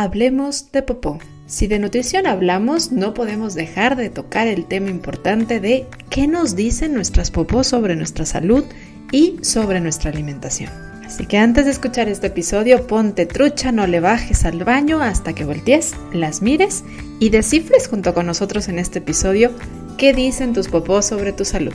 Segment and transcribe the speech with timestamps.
[0.00, 1.18] Hablemos de popó.
[1.46, 6.56] Si de nutrición hablamos, no podemos dejar de tocar el tema importante de qué nos
[6.56, 8.64] dicen nuestras popós sobre nuestra salud
[9.12, 10.70] y sobre nuestra alimentación.
[11.04, 15.34] Así que antes de escuchar este episodio, ponte trucha, no le bajes al baño hasta
[15.34, 16.82] que voltees, las mires
[17.18, 19.50] y descifres junto con nosotros en este episodio
[19.98, 21.74] qué dicen tus popós sobre tu salud.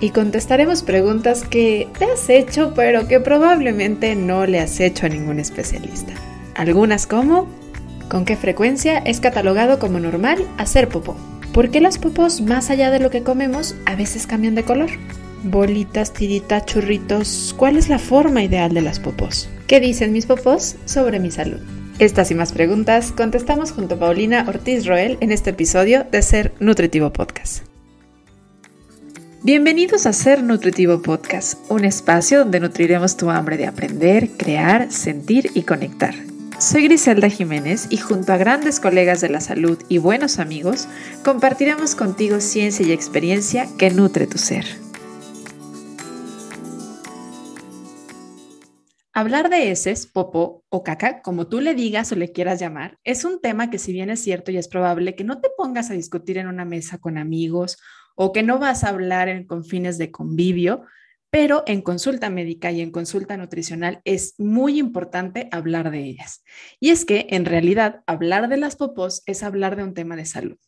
[0.00, 5.10] Y contestaremos preguntas que te has hecho pero que probablemente no le has hecho a
[5.10, 6.14] ningún especialista.
[6.60, 7.48] Algunas como,
[8.10, 11.16] ¿con qué frecuencia es catalogado como normal hacer popó?
[11.54, 14.90] ¿Por qué las popós, más allá de lo que comemos, a veces cambian de color?
[15.42, 19.48] Bolitas, tiritas, churritos, ¿cuál es la forma ideal de las popós?
[19.68, 21.60] ¿Qué dicen mis popós sobre mi salud?
[21.98, 26.52] Estas y más preguntas contestamos junto a Paulina Ortiz Roel en este episodio de Ser
[26.60, 27.64] Nutritivo Podcast.
[29.42, 35.50] Bienvenidos a Ser Nutritivo Podcast, un espacio donde nutriremos tu hambre de aprender, crear, sentir
[35.54, 36.14] y conectar
[36.60, 40.88] soy Griselda Jiménez y junto a grandes colegas de la salud y buenos amigos,
[41.24, 44.66] compartiremos contigo ciencia y experiencia que nutre tu ser.
[49.14, 53.24] Hablar de heces, popó o caca, como tú le digas o le quieras llamar, es
[53.24, 55.94] un tema que si bien es cierto y es probable que no te pongas a
[55.94, 57.78] discutir en una mesa con amigos
[58.14, 60.84] o que no vas a hablar en, con fines de convivio,
[61.30, 66.42] pero en consulta médica y en consulta nutricional es muy importante hablar de ellas.
[66.80, 70.26] Y es que en realidad hablar de las popós es hablar de un tema de
[70.26, 70.58] salud.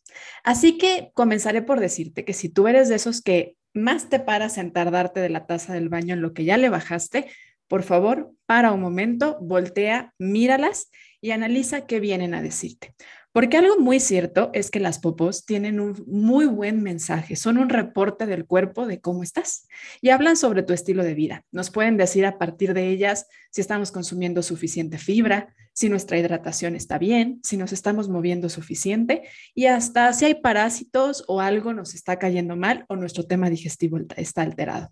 [0.43, 4.57] Así que comenzaré por decirte que si tú eres de esos que más te paras
[4.57, 7.27] en tardarte de la taza del baño en lo que ya le bajaste,
[7.67, 12.93] por favor, para un momento, voltea, míralas y analiza qué vienen a decirte.
[13.33, 17.69] Porque algo muy cierto es que las popos tienen un muy buen mensaje, son un
[17.69, 19.67] reporte del cuerpo de cómo estás
[20.01, 21.43] y hablan sobre tu estilo de vida.
[21.51, 26.75] Nos pueden decir a partir de ellas si estamos consumiendo suficiente fibra, si nuestra hidratación
[26.75, 29.23] está bien, si nos estamos moviendo suficiente
[29.55, 33.97] y hasta si hay parásitos o algo nos está cayendo mal o nuestro tema digestivo
[34.15, 34.91] está alterado.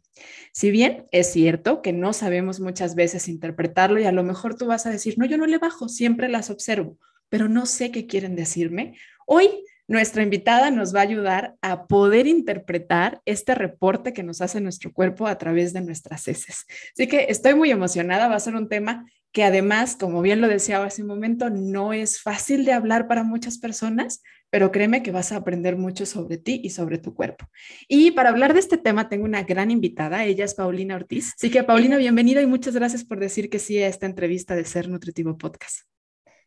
[0.52, 4.66] Si bien es cierto que no sabemos muchas veces interpretarlo y a lo mejor tú
[4.66, 6.98] vas a decir, no, yo no le bajo, siempre las observo
[7.32, 8.98] pero no sé qué quieren decirme.
[9.26, 9.48] Hoy
[9.88, 14.92] nuestra invitada nos va a ayudar a poder interpretar este reporte que nos hace nuestro
[14.92, 16.66] cuerpo a través de nuestras heces.
[16.94, 20.50] Así que estoy muy emocionada, va a ser un tema que además, como bien lo
[20.50, 25.12] decía hace un momento, no es fácil de hablar para muchas personas, pero créeme que
[25.12, 27.46] vas a aprender mucho sobre ti y sobre tu cuerpo.
[27.88, 31.34] Y para hablar de este tema tengo una gran invitada, ella es Paulina Ortiz.
[31.38, 34.66] Así que Paulina, bienvenida y muchas gracias por decir que sí a esta entrevista de
[34.66, 35.91] Ser Nutritivo Podcast.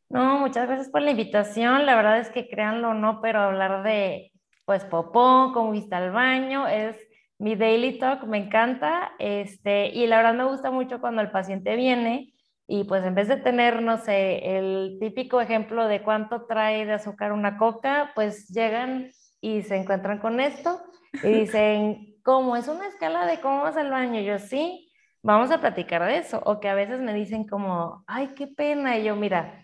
[0.08, 1.86] No, muchas gracias por la invitación.
[1.86, 4.32] La verdad es que créanlo o no, pero hablar de
[4.64, 6.96] pues popó con vista al baño es
[7.38, 9.12] mi daily talk, me encanta.
[9.18, 12.32] Este, y la verdad me gusta mucho cuando el paciente viene
[12.66, 16.94] y pues en vez de tener, no sé, el típico ejemplo de cuánto trae de
[16.94, 19.10] azúcar una coca, pues llegan
[19.40, 20.80] y se encuentran con esto
[21.22, 24.20] y dicen, ¿cómo es una escala de cómo vas al baño?
[24.20, 24.90] Yo sí,
[25.22, 26.40] vamos a platicar de eso.
[26.46, 28.96] O que a veces me dicen como, ay, qué pena.
[28.98, 29.63] Y yo, mira,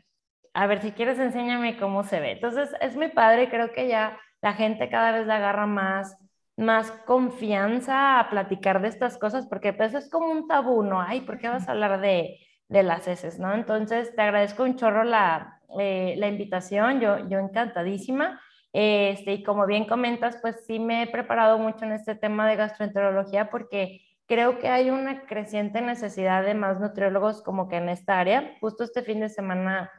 [0.52, 2.32] a ver, si quieres, enséñame cómo se ve.
[2.32, 6.16] Entonces, es muy padre, creo que ya la gente cada vez le agarra más,
[6.56, 11.00] más confianza a platicar de estas cosas, porque pues es como un tabú, ¿no?
[11.00, 12.38] Ay, ¿por qué vas a hablar de,
[12.68, 13.54] de las heces, no?
[13.54, 18.40] Entonces, te agradezco un chorro la, eh, la invitación, yo, yo encantadísima.
[18.72, 22.56] Este, y como bien comentas, pues sí me he preparado mucho en este tema de
[22.56, 28.20] gastroenterología porque creo que hay una creciente necesidad de más nutriólogos como que en esta
[28.20, 28.56] área.
[28.60, 29.90] Justo este fin de semana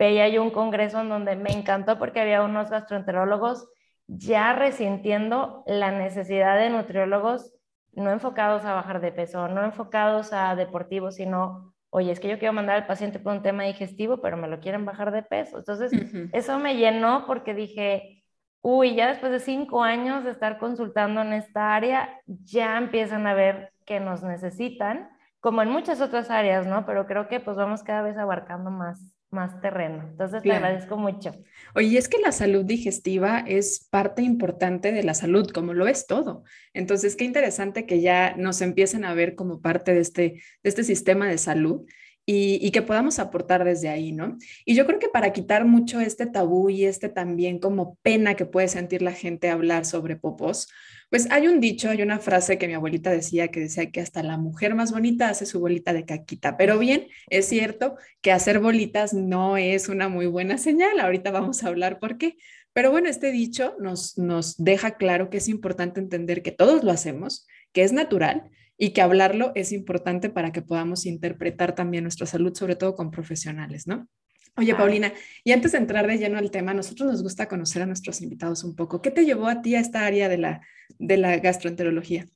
[0.00, 3.68] veía yo un congreso en donde me encantó porque había unos gastroenterólogos
[4.06, 7.52] ya resintiendo la necesidad de nutriólogos
[7.92, 12.38] no enfocados a bajar de peso, no enfocados a deportivos, sino, oye, es que yo
[12.38, 15.58] quiero mandar al paciente por un tema digestivo, pero me lo quieren bajar de peso.
[15.58, 15.92] Entonces,
[16.32, 18.24] eso me llenó porque dije,
[18.62, 23.34] uy, ya después de cinco años de estar consultando en esta área, ya empiezan a
[23.34, 25.10] ver que nos necesitan,
[25.40, 26.86] como en muchas otras áreas, ¿no?
[26.86, 30.08] Pero creo que pues vamos cada vez abarcando más, más terreno.
[30.10, 31.32] Entonces, te agradezco mucho.
[31.74, 36.06] Oye, es que la salud digestiva es parte importante de la salud, como lo es
[36.06, 36.44] todo.
[36.74, 40.84] Entonces, qué interesante que ya nos empiecen a ver como parte de este, de este
[40.84, 41.86] sistema de salud.
[42.26, 44.36] Y, y, que podamos aportar desde ahí, ¿no?
[44.64, 48.44] Y yo creo que para quitar mucho este tabú y este también como pena que
[48.44, 50.68] puede sentir la gente hablar sobre popos,
[51.10, 54.22] pues hay un dicho, hay una frase que mi abuelita decía que decía que hasta
[54.22, 58.60] la mujer más bonita hace su bolita de caquita, pero bien, es cierto que hacer
[58.60, 62.36] bolitas no es una muy buena señal, ahorita vamos a hablar por qué.
[62.72, 66.92] Pero bueno, este dicho nos, nos deja claro que es importante entender que todos lo
[66.92, 68.48] hacemos, que es natural
[68.78, 73.10] y que hablarlo es importante para que podamos interpretar también nuestra salud, sobre todo con
[73.10, 74.08] profesionales, ¿no?
[74.56, 75.12] Oye, Paulina,
[75.44, 78.64] y antes de entrar de lleno al tema, nosotros nos gusta conocer a nuestros invitados
[78.64, 79.00] un poco.
[79.00, 80.60] ¿Qué te llevó a ti a esta área de la,
[80.98, 82.26] de la gastroenterología?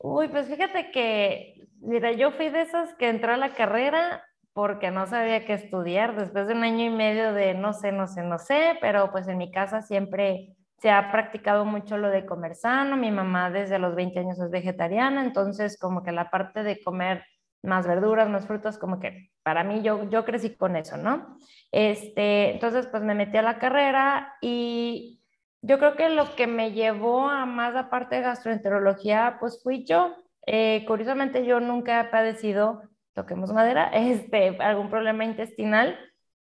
[0.00, 4.90] Uy, pues fíjate que, mira, yo fui de esas que entró a la carrera porque
[4.90, 8.22] no sabía qué estudiar después de un año y medio de no sé, no sé,
[8.22, 12.54] no sé, pero pues en mi casa siempre se ha practicado mucho lo de comer
[12.54, 12.96] sano.
[12.96, 17.24] Mi mamá desde los 20 años es vegetariana, entonces como que la parte de comer
[17.62, 21.38] más verduras, más frutas, como que para mí yo, yo crecí con eso, ¿no?
[21.72, 25.20] Este, entonces pues me metí a la carrera y
[25.62, 30.16] yo creo que lo que me llevó a más aparte de gastroenterología, pues fui yo.
[30.46, 32.82] Eh, curiosamente yo nunca he padecido
[33.18, 35.98] toquemos madera, este, algún problema intestinal,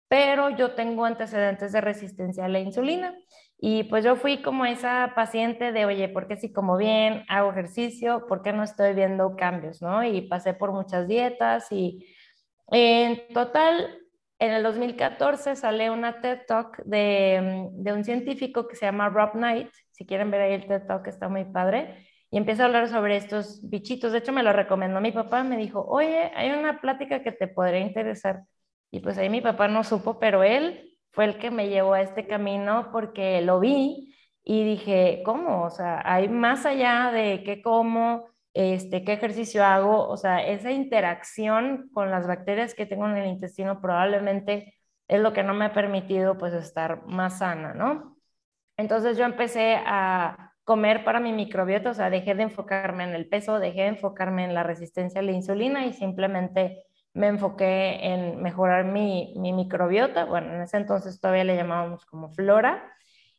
[0.09, 3.15] pero yo tengo antecedentes de resistencia a la insulina.
[3.63, 7.51] Y pues yo fui como esa paciente de, oye, ¿por qué si como bien, hago
[7.51, 10.03] ejercicio, por qué no estoy viendo cambios, no?
[10.03, 12.07] Y pasé por muchas dietas y
[12.69, 13.99] en total,
[14.39, 19.33] en el 2014 sale una TED Talk de, de un científico que se llama Rob
[19.33, 19.69] Knight.
[19.91, 23.17] Si quieren ver ahí el TED Talk, está muy padre y empecé a hablar sobre
[23.17, 24.13] estos bichitos.
[24.13, 27.49] De hecho, me lo recomendó mi papá, me dijo, oye, hay una plática que te
[27.49, 28.45] podría interesar.
[28.91, 32.03] Y pues ahí mi papá no supo, pero él fue el que me llevó a
[32.03, 34.15] este camino porque lo vi
[34.45, 35.65] y dije, ¿cómo?
[35.65, 40.71] O sea, hay más allá de qué como, este, qué ejercicio hago, o sea, esa
[40.73, 44.75] interacción con las bacterias que tengo en el intestino probablemente
[45.09, 48.17] es lo que no me ha permitido pues estar más sana, ¿no?
[48.77, 53.29] Entonces yo empecé a, comer para mi microbiota, o sea, dejé de enfocarme en el
[53.29, 56.85] peso, dejé de enfocarme en la resistencia a la insulina y simplemente
[57.15, 60.25] me enfoqué en mejorar mi, mi microbiota.
[60.25, 62.83] Bueno, en ese entonces todavía le llamábamos como flora.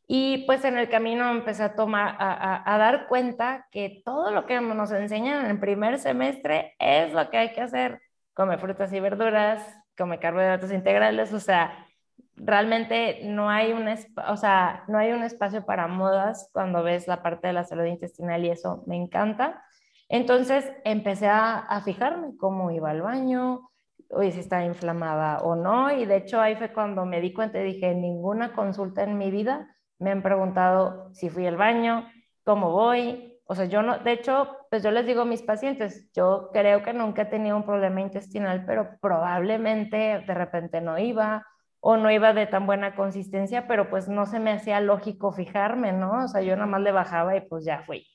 [0.08, 4.46] Y pues en el camino empecé a tomar, a, a, dar cuenta que todo lo
[4.46, 8.02] que nos enseñan en el primer semestre es lo que hay que hacer.
[8.34, 9.64] Come frutas y verduras,
[9.98, 11.88] come carbohidratos integrales, o sea,
[12.36, 17.22] realmente no hay, un, o sea, no hay un espacio para modas cuando ves la
[17.22, 19.64] parte de la salud intestinal y eso me encanta.
[20.12, 23.70] Entonces empecé a, a fijarme cómo iba al baño,
[24.10, 27.62] oye, si estaba inflamada o no, y de hecho ahí fue cuando me di cuenta
[27.62, 32.10] y dije, ninguna consulta en mi vida me han preguntado si fui al baño,
[32.44, 36.12] cómo voy, o sea, yo no, de hecho, pues yo les digo a mis pacientes,
[36.14, 41.46] yo creo que nunca he tenido un problema intestinal, pero probablemente de repente no iba,
[41.80, 45.94] o no iba de tan buena consistencia, pero pues no se me hacía lógico fijarme,
[45.94, 46.26] ¿no?
[46.26, 48.06] O sea, yo nada más le bajaba y pues ya fui.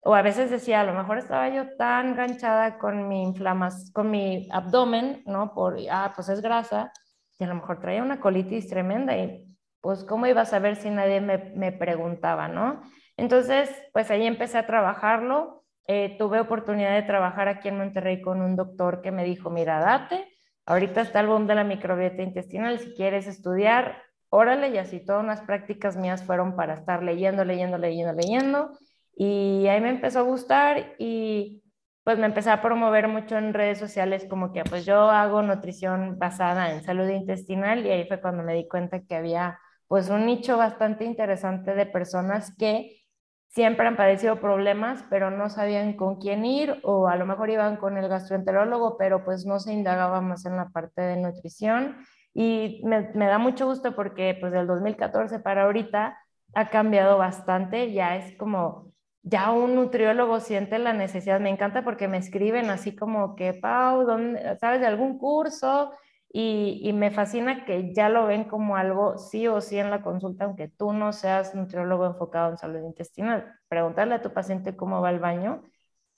[0.00, 4.10] O a veces decía, a lo mejor estaba yo tan enganchada con mi inflamas, con
[4.10, 5.52] mi abdomen, ¿no?
[5.54, 6.92] Por, ah, pues es grasa,
[7.38, 9.44] y a lo mejor traía una colitis tremenda y
[9.80, 12.82] pues cómo iba a saber si nadie me, me preguntaba, ¿no?
[13.16, 15.64] Entonces, pues ahí empecé a trabajarlo.
[15.86, 19.78] Eh, tuve oportunidad de trabajar aquí en Monterrey con un doctor que me dijo, mira,
[19.78, 20.26] date,
[20.66, 22.80] Ahorita está el boom de la microbiota intestinal.
[22.80, 27.78] Si quieres estudiar, órale, y así todas las prácticas mías fueron para estar leyendo, leyendo,
[27.78, 28.70] leyendo, leyendo.
[29.16, 31.64] Y ahí me empezó a gustar y
[32.04, 36.18] pues me empecé a promover mucho en redes sociales como que pues yo hago nutrición
[36.18, 39.58] basada en salud intestinal y ahí fue cuando me di cuenta que había
[39.88, 43.06] pues un nicho bastante interesante de personas que
[43.48, 47.78] siempre han padecido problemas, pero no sabían con quién ir o a lo mejor iban
[47.78, 51.96] con el gastroenterólogo, pero pues no se indagaba más en la parte de nutrición.
[52.34, 56.18] Y me, da mucho gusto porque pues del 2014 para ahorita
[56.54, 58.92] ha cambiado bastante, ya es como,
[59.28, 64.04] ya un nutriólogo siente la necesidad, me encanta porque me escriben así como que, Pau,
[64.06, 65.90] ¿dónde, ¿sabes de algún curso?
[66.32, 70.44] Y, me fascina que ya lo ven como algo sí o sí en la consulta,
[70.44, 73.54] aunque tú no seas nutriólogo enfocado en salud intestinal.
[73.68, 75.62] Preguntarle a tu paciente cómo va el baño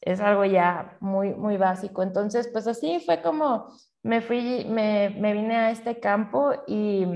[0.01, 2.03] es algo ya muy, muy básico.
[2.03, 3.69] Entonces, pues así fue como
[4.03, 7.07] me fui, me, me vine a este campo y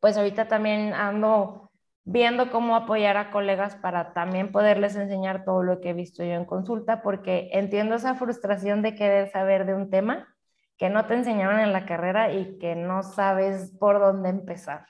[0.00, 1.67] pues ahorita también ando
[2.10, 6.32] viendo cómo apoyar a colegas para también poderles enseñar todo lo que he visto yo
[6.32, 10.34] en consulta, porque entiendo esa frustración de querer saber de un tema
[10.78, 14.86] que no te enseñaron en la carrera y que no sabes por dónde empezar.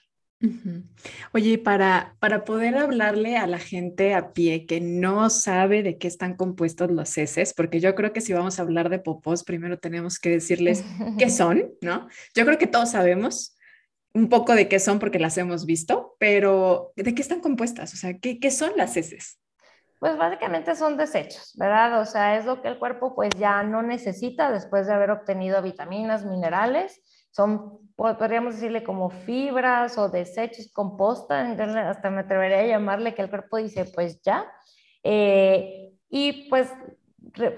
[1.32, 6.06] Oye, para, para poder hablarle a la gente a pie que no sabe de qué
[6.06, 9.80] están compuestos los heces, porque yo creo que si vamos a hablar de popós, primero
[9.80, 10.84] tenemos que decirles
[11.18, 12.06] qué son, ¿no?
[12.36, 13.57] Yo creo que todos sabemos
[14.14, 17.92] un poco de qué son porque las hemos visto, pero ¿de qué están compuestas?
[17.94, 19.40] O sea, ¿qué, son las heces?
[19.98, 22.00] Pues básicamente son desechos, ¿verdad?
[22.00, 25.60] O sea, es lo que el cuerpo pues ya no necesita después de haber obtenido
[25.62, 27.02] vitaminas, minerales.
[27.30, 31.40] Son, podríamos decirle como fibras o desechos, composta,
[31.88, 34.46] hasta me atrevería a llamarle que el cuerpo dice pues ya.
[35.02, 36.72] Eh, y pues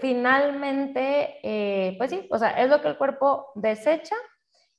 [0.00, 4.16] finalmente, eh, pues sí, o sea, es lo que el cuerpo desecha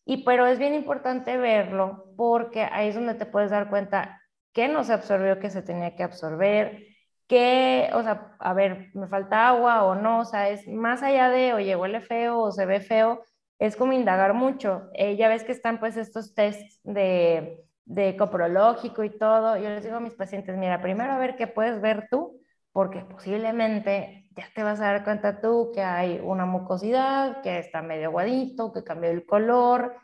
[0.05, 4.21] Y pero es bien importante verlo porque ahí es donde te puedes dar cuenta
[4.53, 6.83] qué no se absorbió que se tenía que absorber,
[7.27, 11.29] qué, o sea, a ver, me falta agua o no, o sea, es más allá
[11.29, 13.23] de, oye, huele feo o se ve feo,
[13.59, 14.89] es como indagar mucho.
[14.93, 19.55] Eh, ya ves que están pues estos tests de, de coprológico y todo.
[19.57, 22.41] Yo les digo a mis pacientes, mira, primero a ver qué puedes ver tú,
[22.73, 27.81] porque posiblemente ya te vas a dar cuenta tú que hay una mucosidad, que está
[27.81, 29.95] medio aguadito, que cambió el color.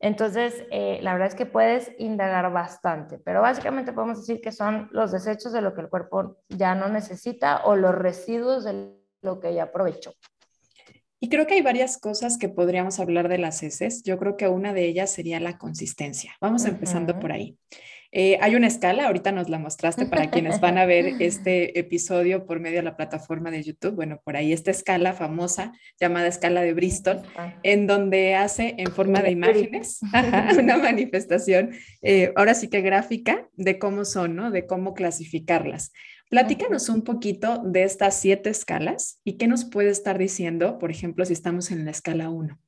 [0.00, 4.88] Entonces, eh, la verdad es que puedes indagar bastante, pero básicamente podemos decir que son
[4.92, 9.40] los desechos de lo que el cuerpo ya no necesita o los residuos de lo
[9.40, 10.12] que ya aprovechó.
[11.20, 14.02] Y creo que hay varias cosas que podríamos hablar de las heces.
[14.02, 16.32] Yo creo que una de ellas sería la consistencia.
[16.38, 17.56] Vamos empezando por ahí.
[18.16, 22.46] Eh, hay una escala, ahorita nos la mostraste para quienes van a ver este episodio
[22.46, 23.96] por medio de la plataforma de YouTube.
[23.96, 27.22] Bueno, por ahí esta escala famosa llamada escala de Bristol,
[27.64, 29.98] en donde hace en forma de imágenes
[30.58, 34.52] una manifestación, eh, ahora sí que gráfica, de cómo son, ¿no?
[34.52, 35.90] De cómo clasificarlas.
[36.30, 41.24] Platícanos un poquito de estas siete escalas y qué nos puede estar diciendo, por ejemplo,
[41.24, 42.60] si estamos en la escala 1.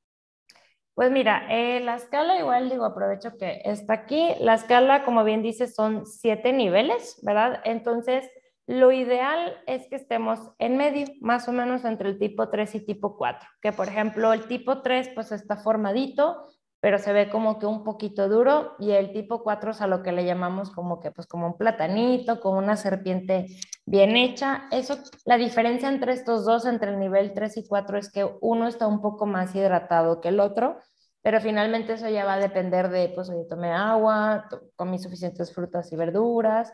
[0.97, 4.31] Pues mira, eh, la escala igual digo, aprovecho que está aquí.
[4.41, 7.61] La escala, como bien dice, son siete niveles, ¿verdad?
[7.65, 8.27] Entonces,
[8.67, 12.87] lo ideal es que estemos en medio, más o menos entre el tipo 3 y
[12.87, 16.49] tipo 4, que por ejemplo el tipo 3 pues está formadito,
[16.81, 20.03] pero se ve como que un poquito duro y el tipo 4 es a lo
[20.03, 23.47] que le llamamos como que pues como un platanito, como una serpiente
[23.87, 24.65] bien hecha.
[24.71, 28.69] Eso, la diferencia entre estos dos, entre el nivel 3 y 4 es que uno
[28.69, 30.81] está un poco más hidratado que el otro,
[31.23, 35.91] pero finalmente eso ya va a depender de pues oye, tomé agua, comí suficientes frutas
[35.93, 36.73] y verduras.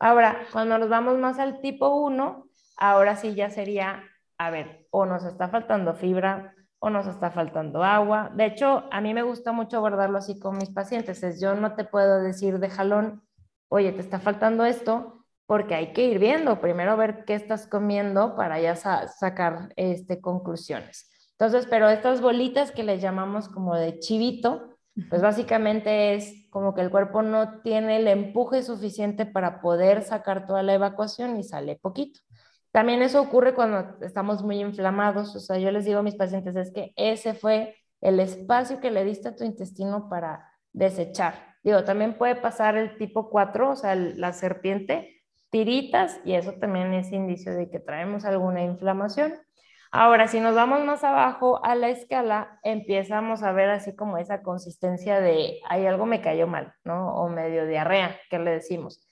[0.00, 4.02] Ahora, cuando nos vamos más al tipo 1, ahora sí ya sería,
[4.38, 6.53] a ver, o nos está faltando fibra,
[6.84, 8.30] o nos está faltando agua.
[8.34, 11.22] De hecho, a mí me gusta mucho abordarlo así con mis pacientes.
[11.22, 13.22] Es yo no te puedo decir de jalón,
[13.68, 18.36] oye, te está faltando esto, porque hay que ir viendo, primero ver qué estás comiendo
[18.36, 21.10] para ya sacar este, conclusiones.
[21.38, 24.76] Entonces, pero estas bolitas que le llamamos como de chivito,
[25.08, 30.46] pues básicamente es como que el cuerpo no tiene el empuje suficiente para poder sacar
[30.46, 32.20] toda la evacuación y sale poquito.
[32.74, 35.36] También eso ocurre cuando estamos muy inflamados.
[35.36, 38.90] O sea, yo les digo a mis pacientes, es que ese fue el espacio que
[38.90, 41.54] le diste a tu intestino para desechar.
[41.62, 46.92] Digo, también puede pasar el tipo 4, o sea, la serpiente, tiritas, y eso también
[46.94, 49.34] es indicio de que traemos alguna inflamación.
[49.92, 54.42] Ahora, si nos vamos más abajo a la escala, empezamos a ver así como esa
[54.42, 57.14] consistencia de, hay algo me cayó mal, ¿no?
[57.14, 59.06] O medio diarrea, que le decimos.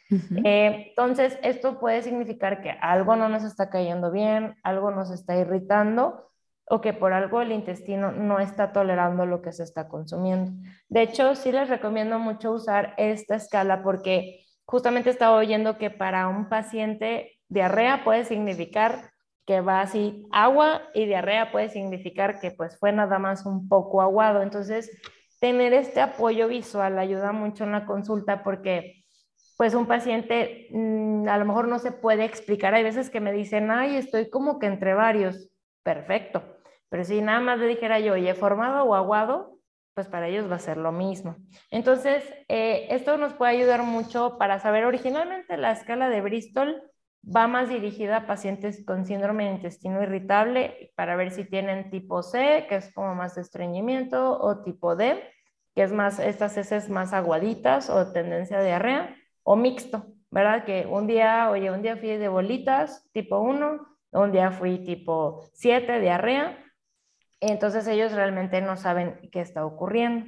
[0.45, 5.37] Eh, entonces, esto puede significar que algo no nos está cayendo bien, algo nos está
[5.37, 6.29] irritando
[6.69, 10.53] o que por algo el intestino no está tolerando lo que se está consumiendo.
[10.89, 16.29] De hecho, sí les recomiendo mucho usar esta escala porque justamente estaba oyendo que para
[16.29, 19.13] un paciente diarrea puede significar
[19.45, 24.01] que va así agua y diarrea puede significar que pues fue nada más un poco
[24.01, 24.43] aguado.
[24.43, 24.91] Entonces,
[25.41, 29.02] tener este apoyo visual ayuda mucho en la consulta porque
[29.63, 32.75] pues un paciente mm, a lo mejor no se puede explicar.
[32.75, 35.51] Hay veces que me dicen, ay, estoy como que entre varios.
[35.85, 36.43] Perfecto.
[36.89, 39.61] Pero si nada más le dijera yo, oye, formado o aguado,
[39.95, 41.37] pues para ellos va a ser lo mismo.
[41.71, 46.83] Entonces, eh, esto nos puede ayudar mucho para saber, originalmente la escala de Bristol
[47.25, 52.25] va más dirigida a pacientes con síndrome de intestino irritable para ver si tienen tipo
[52.25, 55.23] C, que es como más estreñimiento, o tipo D,
[55.77, 60.65] que es más, estas heces más aguaditas o tendencia a diarrea o mixto, ¿verdad?
[60.65, 65.49] Que un día, oye, un día fui de bolitas, tipo 1, un día fui tipo
[65.55, 66.59] 7, diarrea,
[67.41, 70.27] entonces ellos realmente no saben qué está ocurriendo.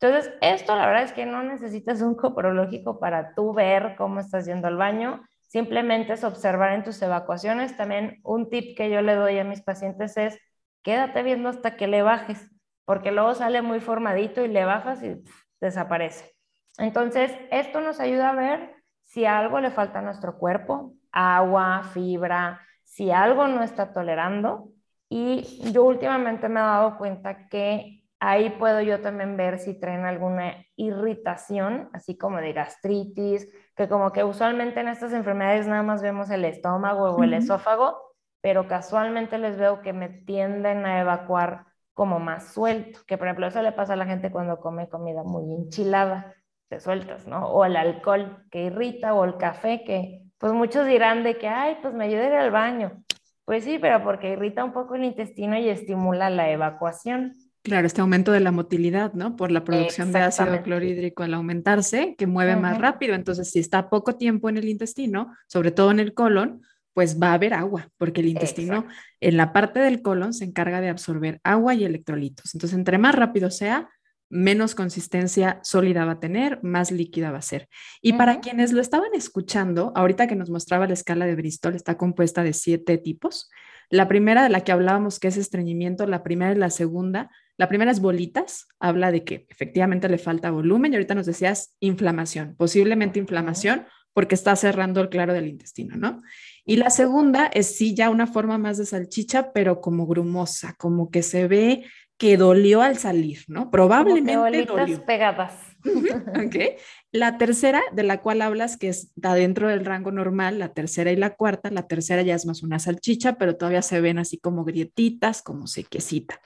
[0.00, 4.46] Entonces, esto la verdad es que no necesitas un coprológico para tú ver cómo estás
[4.46, 7.76] yendo al baño, simplemente es observar en tus evacuaciones.
[7.76, 10.38] También un tip que yo le doy a mis pacientes es,
[10.82, 12.50] quédate viendo hasta que le bajes,
[12.84, 15.22] porque luego sale muy formadito y le bajas y
[15.60, 16.32] desaparece.
[16.78, 22.60] Entonces, esto nos ayuda a ver si algo le falta a nuestro cuerpo, agua, fibra,
[22.82, 24.70] si algo no está tolerando.
[25.08, 30.06] Y yo últimamente me he dado cuenta que ahí puedo yo también ver si traen
[30.06, 36.00] alguna irritación, así como de gastritis, que como que usualmente en estas enfermedades nada más
[36.02, 37.98] vemos el estómago o el esófago,
[38.40, 43.46] pero casualmente les veo que me tienden a evacuar como más suelto, que por ejemplo
[43.46, 46.34] eso le pasa a la gente cuando come comida muy enchilada
[46.72, 47.48] te sueltas, ¿no?
[47.48, 51.76] O el alcohol que irrita, o el café que, pues muchos dirán de que, ay,
[51.82, 53.04] pues me ayuda a ir al baño.
[53.44, 57.34] Pues sí, pero porque irrita un poco el intestino y estimula la evacuación.
[57.62, 59.36] Claro, este aumento de la motilidad, ¿no?
[59.36, 63.14] Por la producción de ácido clorhídrico al aumentarse, que mueve más rápido.
[63.14, 66.62] Entonces, si está poco tiempo en el intestino, sobre todo en el colon,
[66.94, 68.86] pues va a haber agua, porque el intestino
[69.20, 72.54] en la parte del colon se encarga de absorber agua y electrolitos.
[72.54, 73.90] Entonces, entre más rápido sea,
[74.32, 77.68] menos consistencia sólida va a tener, más líquida va a ser.
[78.00, 81.98] Y para quienes lo estaban escuchando, ahorita que nos mostraba la escala de Bristol, está
[81.98, 83.50] compuesta de siete tipos.
[83.90, 87.30] La primera de la que hablábamos, que es estreñimiento, la primera y la segunda.
[87.58, 91.76] La primera es bolitas, habla de que efectivamente le falta volumen y ahorita nos decías
[91.78, 93.84] inflamación, posiblemente inflamación
[94.14, 96.22] porque está cerrando el claro del intestino, ¿no?
[96.64, 101.10] Y la segunda es sí ya una forma más de salchicha, pero como grumosa, como
[101.10, 101.84] que se ve
[102.22, 103.68] que dolió al salir, ¿no?
[103.68, 105.04] Probablemente dolió.
[105.04, 105.54] pegadas.
[105.82, 106.78] ok.
[107.10, 111.16] La tercera, de la cual hablas, que está dentro del rango normal, la tercera y
[111.16, 114.64] la cuarta, la tercera ya es más una salchicha, pero todavía se ven así como
[114.64, 116.40] grietitas, como sequecita.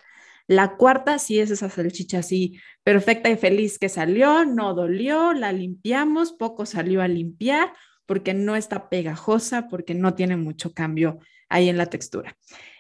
[0.47, 5.53] La cuarta sí es esa salchicha así perfecta y feliz que salió, no dolió, la
[5.53, 7.75] limpiamos, poco salió a limpiar
[8.07, 11.19] porque no está pegajosa, porque no tiene mucho cambio
[11.51, 12.35] ahí en la textura.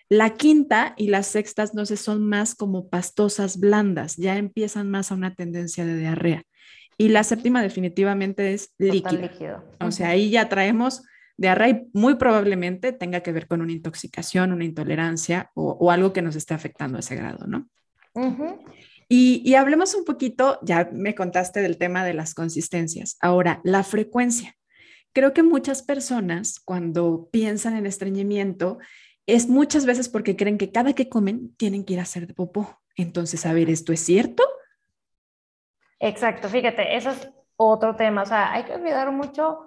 [0.08, 5.10] La quinta y las sextas, no sé, son más como pastosas blandas, ya empiezan más
[5.10, 6.42] a una tendencia de diarrea.
[6.98, 9.64] Y la séptima definitivamente es líquido.
[9.80, 11.02] O sea, ahí ya traemos
[11.36, 16.22] diarrea y muy probablemente tenga que ver con una intoxicación, una intolerancia o, algo que
[16.22, 17.68] nos esté afectando a ese grado, ¿no?
[19.08, 23.18] y, y hablemos un poquito, ya me contaste del tema de las consistencias.
[23.20, 24.54] Ahora, la frecuencia.
[25.12, 28.78] Creo que muchas personas cuando piensan en estreñimiento
[29.26, 32.34] es muchas veces porque creen que cada que comen tienen que ir a hacer de
[32.34, 32.80] popó.
[32.96, 34.42] Entonces, a ver, ¿esto es cierto?
[35.98, 38.22] Exacto, fíjate, eso es otro tema.
[38.22, 39.58] O sea, hay que olvidar mucho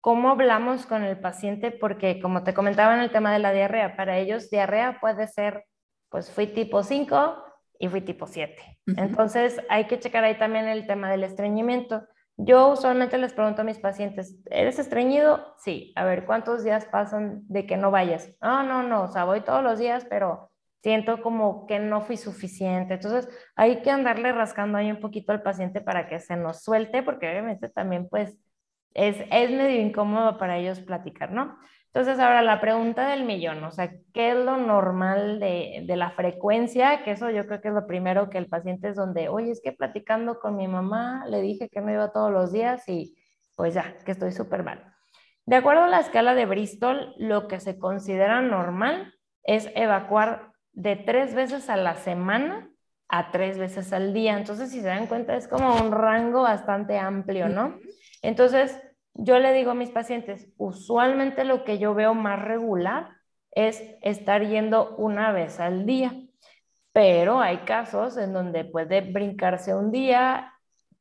[0.00, 3.96] cómo hablamos con el paciente porque, como te comentaba en el tema de la diarrea,
[3.96, 5.64] para ellos diarrea puede ser,
[6.08, 7.44] pues fui tipo 5
[7.78, 8.78] y fui tipo 7.
[8.96, 12.02] Entonces, hay que checar ahí también el tema del estreñimiento.
[12.36, 15.54] Yo usualmente les pregunto a mis pacientes, ¿eres estreñido?
[15.58, 15.92] Sí.
[15.96, 18.30] A ver, ¿cuántos días pasan de que no vayas?
[18.40, 20.50] No, no, no, o sea, voy todos los días, pero
[20.82, 22.94] siento como que no fui suficiente.
[22.94, 27.02] Entonces, hay que andarle rascando ahí un poquito al paciente para que se nos suelte,
[27.02, 28.36] porque obviamente también pues
[28.94, 31.58] es, es medio incómodo para ellos platicar, ¿no?
[31.94, 36.10] Entonces, ahora la pregunta del millón, o sea, ¿qué es lo normal de, de, la
[36.12, 37.04] frecuencia?
[37.04, 39.60] Que eso yo creo que es lo primero que el paciente es donde, oye, es
[39.62, 43.14] que platicando con mi mamá le dije que no iba todos los días y
[43.56, 44.82] pues ya, que estoy súper mal.
[45.44, 50.96] De acuerdo a la escala de Bristol, lo que se considera normal es evacuar de
[50.96, 52.72] tres veces a la semana
[53.12, 54.38] a tres veces al día.
[54.38, 57.78] Entonces, si se dan cuenta, es como un rango bastante amplio, ¿no?
[58.22, 58.80] Entonces,
[59.14, 63.10] yo le digo a mis pacientes, usualmente lo que yo veo más regular
[63.50, 66.14] es estar yendo una vez al día,
[66.92, 70.52] pero hay casos en donde puede brincarse un día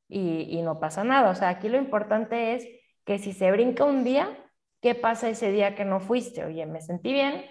[0.07, 1.29] y, no pasa nada.
[1.29, 2.67] O sea, aquí lo importante es
[3.05, 4.37] que si se brinca un día,
[4.81, 6.43] ¿qué pasa ese día que no fuiste?
[6.43, 7.45] Oye, me sentí bien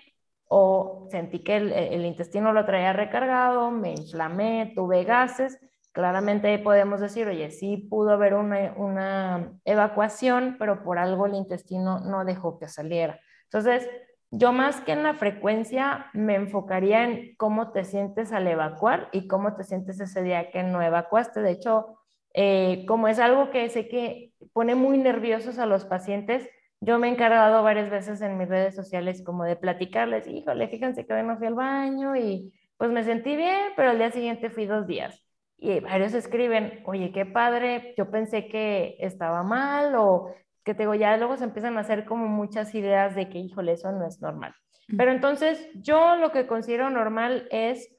[0.46, 5.58] o sentí que el, el intestino lo traía recargado, me inflamé, tuve gases
[5.92, 12.24] claramente podemos decir, oye, sí pudo haber una, evacuación, pero por algo el intestino no
[12.24, 13.20] dejó que saliera.
[13.44, 13.88] Entonces,
[14.30, 19.26] yo más que en la frecuencia me enfocaría en cómo te sientes al evacuar y
[19.26, 21.40] cómo te sientes ese día que no evacuaste.
[21.40, 21.98] De hecho,
[22.34, 26.48] eh, como es algo que sé que pone muy nerviosos a los pacientes,
[26.80, 31.04] yo me he encargado varias veces en mis redes sociales como de platicarles, híjole, fíjense
[31.06, 34.48] que hoy no fui al baño y pues me sentí bien, pero al día siguiente
[34.48, 35.22] fui dos días
[35.62, 40.94] y varios escriben, oye, qué padre, yo pensé que estaba mal o que te digo,
[40.94, 44.22] ya luego se empiezan a hacer como muchas ideas de que, híjole, eso no es
[44.22, 44.54] normal.
[44.96, 47.94] Pero entonces yo lo que considero normal es,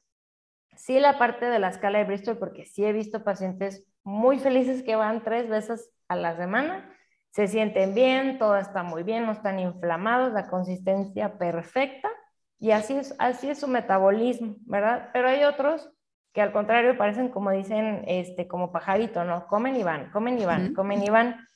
[0.75, 4.81] sí, la parte de la escala de Bristol, porque sí he visto pacientes muy felices
[4.81, 6.91] que van tres veces a la semana,
[7.29, 12.09] se sienten bien, todo está muy bien, no están inflamados, la consistencia perfecta,
[12.57, 15.11] y así es, así es su metabolismo, ¿verdad?
[15.13, 15.91] Pero hay otros
[16.33, 19.47] que al contrario parecen como dicen, este, como pajarito, ¿no?
[19.47, 21.47] Comen y van, comen y van, comen y van.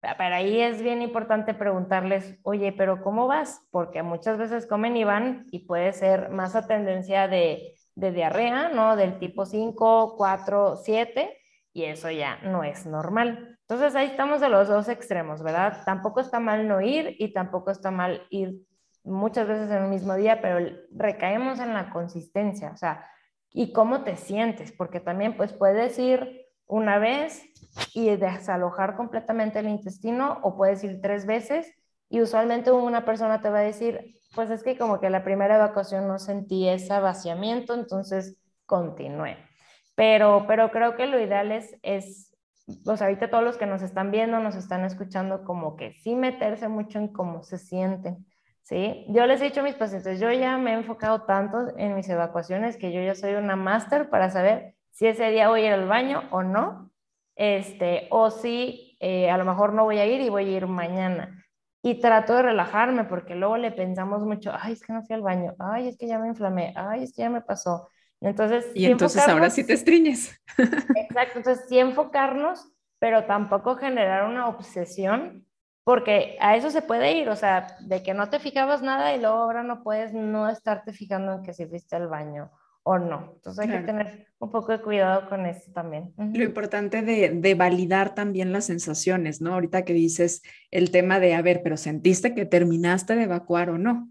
[0.00, 3.66] Para ahí es bien importante preguntarles, oye, pero ¿cómo vas?
[3.70, 8.68] Porque muchas veces comen y van y puede ser más a tendencia de, de diarrea,
[8.68, 8.96] ¿no?
[8.96, 11.38] Del tipo 5, 4, 7,
[11.72, 13.58] y eso ya no es normal.
[13.60, 15.82] Entonces ahí estamos de los dos extremos, ¿verdad?
[15.84, 18.60] Tampoco está mal no ir y tampoco está mal ir
[19.04, 20.58] muchas veces en el mismo día, pero
[20.92, 23.06] recaemos en la consistencia, o sea,
[23.52, 27.42] y cómo te sientes, porque también pues puedes ir una vez
[27.94, 31.72] y desalojar completamente el intestino o puedes ir tres veces
[32.08, 35.56] y usualmente una persona te va a decir, pues es que como que la primera
[35.56, 39.36] evacuación no sentí ese vaciamiento, entonces continúe.
[39.94, 42.34] pero, pero creo que lo ideal es, es,
[42.84, 46.68] sea, ahorita todos los que nos están viendo, nos están escuchando, como que sí meterse
[46.68, 48.26] mucho en cómo se sienten.
[48.62, 49.04] ¿Sí?
[49.08, 52.08] Yo les he dicho a mis pacientes, yo ya me he enfocado tanto en mis
[52.08, 55.72] evacuaciones que yo ya soy una máster para saber si ese día voy a ir
[55.72, 56.90] al baño o no,
[57.34, 60.66] este, o si eh, a lo mejor no voy a ir y voy a ir
[60.66, 61.38] mañana.
[61.84, 65.22] Y trato de relajarme porque luego le pensamos mucho, ay, es que no fui al
[65.22, 67.88] baño, ay, es que ya me inflamé, ay, es que ya me pasó.
[68.20, 70.40] Entonces, y entonces ahora sí te estriñes.
[70.56, 75.44] Exacto, entonces sí enfocarnos, pero tampoco generar una obsesión,
[75.84, 79.20] porque a eso se puede ir, o sea, de que no te fijabas nada y
[79.20, 82.50] luego ahora no puedes no estarte fijando en que si fuiste al baño
[82.84, 83.32] o no.
[83.36, 86.12] Entonces hay que tener un poco de cuidado con eso también.
[86.16, 89.54] Lo importante de, de, validar también las sensaciones, ¿no?
[89.54, 93.78] Ahorita que dices el tema de, a ver, pero sentiste que terminaste de evacuar o
[93.78, 94.08] no.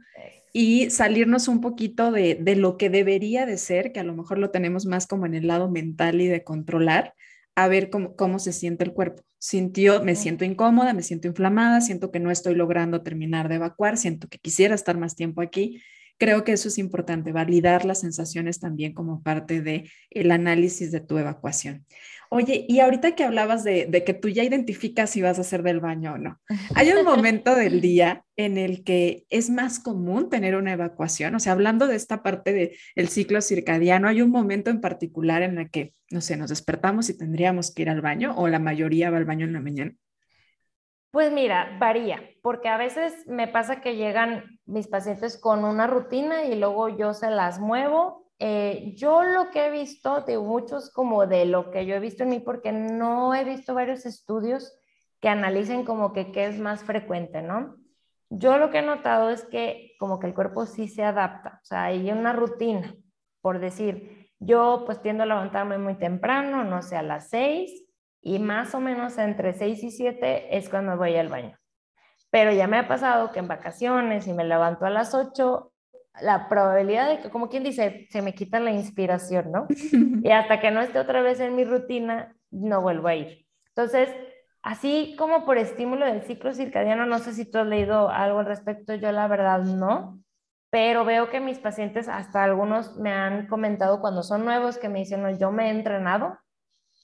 [0.54, 4.38] Y salirnos un poquito de, de lo que debería de ser, que a lo mejor
[4.38, 7.14] lo tenemos más como en el lado mental y de controlar,
[7.56, 9.24] a ver cómo, cómo se siente el cuerpo.
[9.44, 13.98] Sintió, me siento incómoda, me siento inflamada, siento que no estoy logrando terminar de evacuar,
[13.98, 15.82] siento que quisiera estar más tiempo aquí
[16.22, 21.00] Creo que eso es importante, validar las sensaciones también como parte del el análisis de
[21.00, 21.88] tu evacuación.
[22.30, 25.64] Oye, y ahorita que hablabas de, de, que tú ya identificas si vas a hacer
[25.64, 26.40] del baño o no,
[26.76, 31.34] ¿hay un momento del día en el que es más común tener una evacuación?
[31.34, 35.42] O sea, hablando de esta parte del el ciclo circadiano, ¿hay un momento en particular
[35.42, 38.60] en el que, no sé, nos despertamos y tendríamos que ir al baño o la
[38.60, 39.96] mayoría va al baño en la mañana?
[41.12, 46.46] Pues mira, varía, porque a veces me pasa que llegan mis pacientes con una rutina
[46.46, 48.32] y luego yo se las muevo.
[48.40, 52.24] Eh, yo lo que he visto de muchos como de lo que yo he visto
[52.24, 54.74] en mí, porque no he visto varios estudios
[55.20, 57.76] que analicen como que qué es más frecuente, ¿no?
[58.30, 61.66] Yo lo que he notado es que como que el cuerpo sí se adapta, o
[61.66, 62.96] sea, hay una rutina,
[63.42, 67.86] por decir, yo pues tiendo a levantarme muy temprano, no sé, a las seis,
[68.22, 71.58] y más o menos entre 6 y 7 es cuando voy al baño.
[72.30, 75.72] Pero ya me ha pasado que en vacaciones y me levanto a las 8,
[76.22, 79.68] la probabilidad de que, como quien dice, se me quita la inspiración, ¿no?
[80.24, 83.48] Y hasta que no esté otra vez en mi rutina, no vuelvo a ir.
[83.70, 84.10] Entonces,
[84.62, 88.46] así como por estímulo del ciclo circadiano, no sé si tú has leído algo al
[88.46, 90.22] respecto, yo la verdad no,
[90.70, 95.00] pero veo que mis pacientes, hasta algunos me han comentado cuando son nuevos, que me
[95.00, 96.38] dicen, no, yo me he entrenado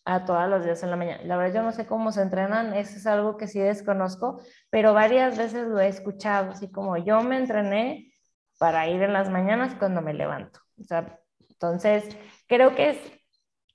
[0.08, 1.22] a todos los días en la mañana.
[1.26, 4.40] La verdad yo no sé cómo se entrenan, eso es algo que sí desconozco,
[4.70, 8.14] pero varias veces lo he escuchado, así como yo me entrené
[8.58, 10.62] para ir en las mañanas cuando me levanto.
[10.80, 12.18] O sea, entonces,
[12.48, 12.98] creo que es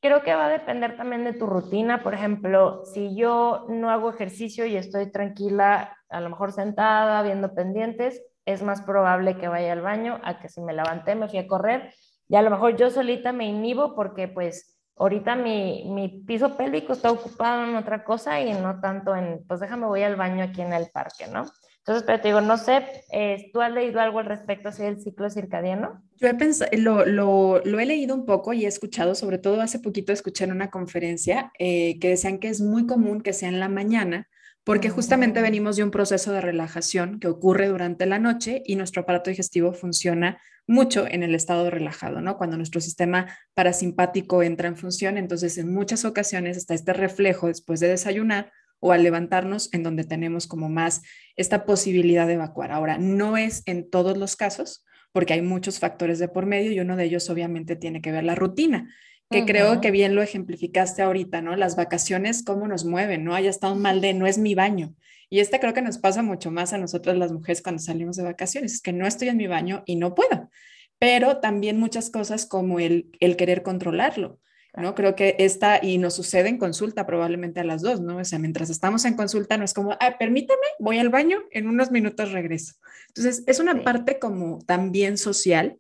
[0.01, 2.03] creo que va a depender también de tu rutina.
[2.03, 7.55] Por ejemplo, si yo no hago ejercicio y estoy tranquila, a lo mejor sentada, viendo
[7.55, 11.39] pendientes, es más probable que vaya al baño a que si me levanté, me fui
[11.39, 11.95] a correr
[12.27, 16.93] y a lo mejor yo solita me inhibo porque pues ahorita mi, mi, piso pélvico
[16.93, 20.61] está ocupado en otra cosa y no tanto en, pues déjame voy al baño aquí
[20.61, 21.47] en el parque, ¿no?
[21.79, 25.01] Entonces, pero te digo, no sé, eh, ¿tú has leído algo al respecto así del
[25.01, 26.01] ciclo circadiano?
[26.17, 29.61] Yo he pensado, lo, lo, lo, he leído un poco y he escuchado, sobre todo
[29.61, 33.49] hace poquito escuché en una conferencia eh, que decían que es muy común que sea
[33.49, 34.29] en la mañana,
[34.65, 39.03] porque justamente venimos de un proceso de relajación que ocurre durante la noche y nuestro
[39.03, 42.39] aparato digestivo funciona mucho en el estado relajado, ¿no?
[42.39, 47.81] Cuando nuestro sistema parasimpático entra en función, entonces en muchas ocasiones está este reflejo después
[47.81, 51.03] de desayunar o al levantarnos en donde tenemos como más
[51.37, 52.73] esta posibilidad de evacuar.
[52.73, 56.81] Ahora, no es en todos los casos, porque hay muchos factores de por medio y
[56.81, 58.89] uno de ellos obviamente tiene que ver la rutina
[59.33, 61.57] que creo que bien lo ejemplificaste ahorita, ¿no?
[61.57, 63.35] Las vacaciones, cómo nos mueven, ¿no?
[63.35, 64.95] Haya estado mal de no es mi baño.
[65.29, 68.23] Y este creo que nos pasa mucho más a nosotras las mujeres cuando salimos de
[68.23, 70.51] vacaciones, es que no estoy en mi baño y no puedo.
[70.99, 74.39] Pero también muchas cosas como el, el querer controlarlo,
[74.77, 74.95] ¿no?
[74.95, 78.19] Creo que esta, y nos sucede en consulta probablemente a las dos, ¿no?
[78.19, 81.67] O sea, mientras estamos en consulta no es como, ah, permítame, voy al baño, en
[81.67, 82.75] unos minutos regreso.
[83.09, 85.79] Entonces, es una parte como también social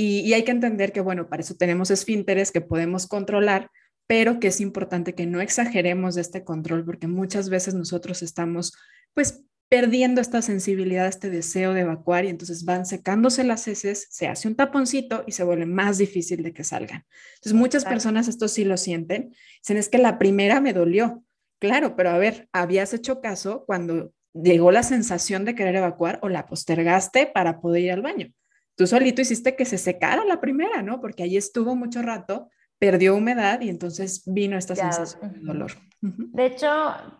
[0.00, 3.68] y, hay que entender que, bueno, para eso tenemos esfínteres que podemos controlar,
[4.06, 8.74] pero que es importante que no exageremos de este control porque muchas veces nosotros estamos,
[9.12, 14.28] pues, perdiendo esta sensibilidad, este deseo de evacuar y entonces van secándose las heces, se
[14.28, 17.04] hace un taponcito y se vuelve más difícil de que salgan.
[17.34, 21.24] Entonces muchas personas esto sí lo sienten, dicen es que la primera me dolió.
[21.58, 26.28] Claro, pero a ver, habías hecho caso cuando llegó la sensación de querer evacuar o
[26.28, 28.32] la postergaste para poder ir al baño
[28.78, 31.00] tú solito hiciste que se secara la primera, ¿no?
[31.00, 35.72] Porque ahí estuvo mucho rato, perdió humedad y entonces vino esta sensación de dolor.
[36.00, 36.70] De hecho,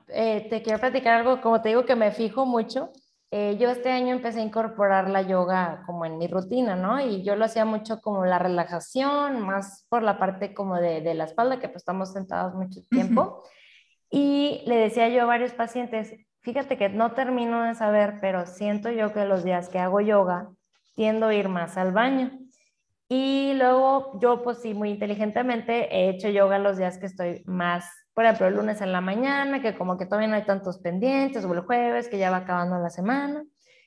[0.06, 2.92] eh, te quiero platicar algo, como te digo, que me fijo mucho.
[3.30, 7.00] eh, yo este año empecé a incorporar la yoga como en mi rutina, ¿no?
[7.00, 11.14] Y yo lo hacía mucho como la relajación, más por la parte como de, de
[11.14, 13.42] la espalda, que pues estamos sentados mucho tiempo.
[14.10, 18.90] Y le decía yo a varios pacientes, fíjate que no termino de saber, pero siento
[18.90, 20.48] yo que los días que hago yoga
[20.98, 22.32] tiendo a ir más al baño.
[23.08, 27.88] Y luego yo, pues sí, muy inteligentemente he hecho yoga los días que estoy más,
[28.14, 31.44] por ejemplo, el lunes en la mañana, que como que todavía no hay tantos pendientes,
[31.44, 33.44] o el jueves, que ya va acabando la semana.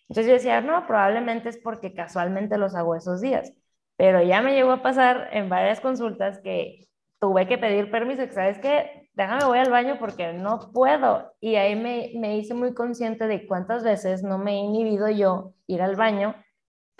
[0.07, 3.51] Entonces yo decía, no, probablemente es porque casualmente los hago esos días.
[3.97, 6.87] Pero ya me llegó a pasar en varias consultas que
[7.19, 11.33] tuve que pedir permiso, que sabes qué, déjame voy al baño porque no puedo.
[11.41, 15.55] Y ahí me, me hice muy consciente de cuántas veces no me he inhibido yo
[15.67, 16.35] ir al baño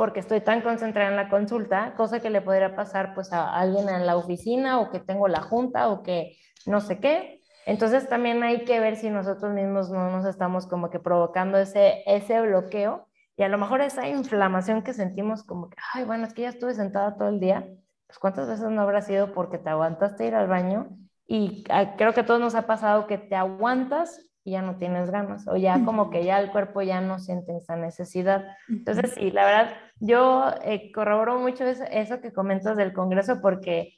[0.02, 3.88] porque estoy tan concentrada en la consulta, cosa que le podría pasar pues a alguien
[3.88, 7.40] en la oficina o que tengo la junta o que no sé qué.
[7.68, 12.02] Entonces también hay que ver si nosotros mismos no nos estamos como que provocando ese,
[12.08, 16.34] ese bloqueo y a lo mejor esa inflamación que sentimos como que, ay, bueno, es
[16.34, 17.68] que ya estuve sentada todo el día,
[18.08, 22.16] pues cuántas veces no habrá sido porque te aguantaste ir al baño y ah, creo
[22.16, 25.56] que a todos nos ha pasado que te aguantas y ya no tienes ganas o
[25.56, 28.46] ya como que ya el cuerpo ya no siente esa necesidad.
[28.68, 33.94] Entonces, sí, la verdad, yo eh, corroboro mucho eso, eso, que comentas del Congreso porque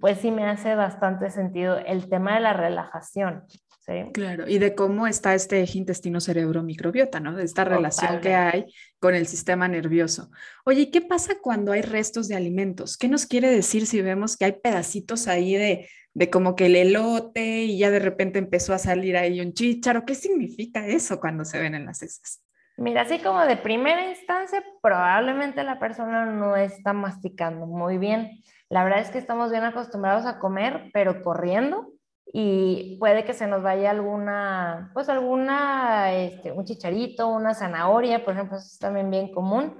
[0.00, 3.44] pues sí me hace bastante sentido el tema de la relajación.
[3.80, 4.12] ¿sí?
[4.12, 7.34] Claro, y de cómo está este eje intestino-cerebro-microbiota, ¿no?
[7.34, 8.66] De esta relación que hay
[9.00, 10.30] con el sistema nervioso.
[10.64, 12.96] Oye, ¿qué pasa cuando hay restos de alimentos?
[12.96, 16.76] ¿Qué nos quiere decir si vemos que hay pedacitos ahí de, de como que el
[16.76, 20.04] elote y ya de repente empezó a salir ahí un chícharo.
[20.04, 22.42] ¿Qué significa eso cuando se ven en las heces?
[22.78, 28.40] Mira, así como de primera instancia, probablemente la persona no está masticando muy bien.
[28.68, 31.90] La verdad es que estamos bien acostumbrados a comer, pero corriendo
[32.32, 38.34] y puede que se nos vaya alguna, pues alguna, este, un chicharito, una zanahoria, por
[38.34, 39.76] ejemplo, eso es también bien común.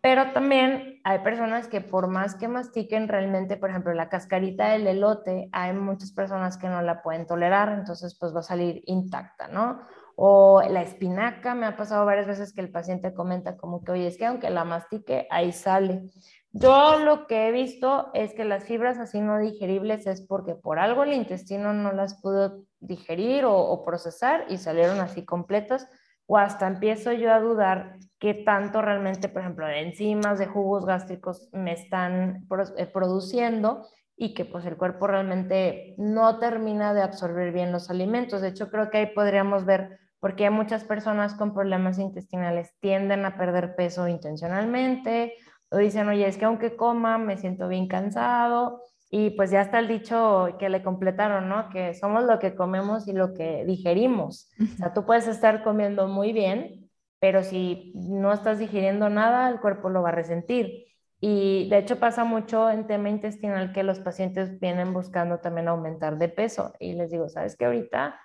[0.00, 4.86] Pero también hay personas que por más que mastiquen realmente, por ejemplo, la cascarita del
[4.86, 9.48] elote, hay muchas personas que no la pueden tolerar, entonces pues va a salir intacta,
[9.48, 9.80] ¿no?
[10.16, 14.06] O la espinaca, me ha pasado varias veces que el paciente comenta como que, oye,
[14.06, 16.10] es que aunque la mastique, ahí sale.
[16.52, 20.78] Yo lo que he visto es que las fibras así no digeribles es porque por
[20.78, 25.86] algo el intestino no las pudo digerir o, o procesar y salieron así completas
[26.26, 30.84] o hasta empiezo yo a dudar qué tanto realmente, por ejemplo, de enzimas, de jugos
[30.84, 37.52] gástricos me están eh, produciendo y que pues el cuerpo realmente no termina de absorber
[37.52, 38.40] bien los alimentos.
[38.40, 43.24] De hecho, creo que ahí podríamos ver por qué muchas personas con problemas intestinales tienden
[43.24, 45.34] a perder peso intencionalmente
[45.70, 49.78] o dicen, oye, es que aunque coma me siento bien cansado y pues ya está
[49.78, 51.68] el dicho que le completaron, ¿no?
[51.68, 54.50] Que somos lo que comemos y lo que digerimos.
[54.60, 59.60] O sea, tú puedes estar comiendo muy bien, pero si no estás digiriendo nada, el
[59.60, 60.86] cuerpo lo va a resentir.
[61.20, 66.18] Y de hecho pasa mucho en tema intestinal que los pacientes vienen buscando también aumentar
[66.18, 66.72] de peso.
[66.80, 67.66] Y les digo, ¿sabes qué?
[67.66, 68.18] Ahorita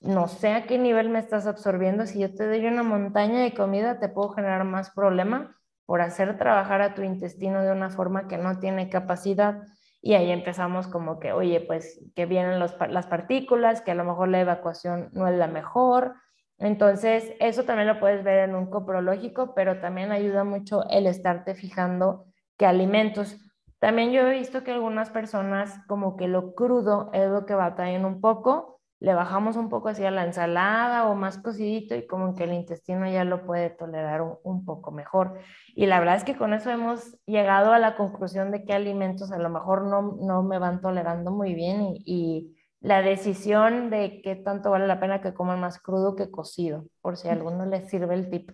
[0.00, 2.06] no sé a qué nivel me estás absorbiendo.
[2.06, 6.38] Si yo te doy una montaña de comida, te puedo generar más problema por hacer
[6.38, 9.62] trabajar a tu intestino de una forma que no tiene capacidad.
[10.00, 14.28] Y ahí empezamos como que, oye, pues que vienen las partículas, que a lo mejor
[14.28, 16.14] la evacuación no es la mejor.
[16.58, 21.54] Entonces, eso también lo puedes ver en un coprológico, pero también ayuda mucho el estarte
[21.54, 22.24] fijando
[22.56, 23.36] qué alimentos.
[23.78, 28.04] También yo he visto que algunas personas como que lo crudo es lo que batallan
[28.06, 32.44] un poco le bajamos un poco hacia la ensalada o más cocidito y como que
[32.44, 35.38] el intestino ya lo puede tolerar un, poco mejor.
[35.74, 39.32] Y la verdad es que con eso hemos llegado a la conclusión de que alimentos
[39.32, 44.36] a lo mejor no, no me van tolerando muy bien y, la decisión de qué
[44.36, 47.90] tanto vale la pena que coman más crudo que cocido, por si a alguno les
[47.90, 48.52] sirve el tip.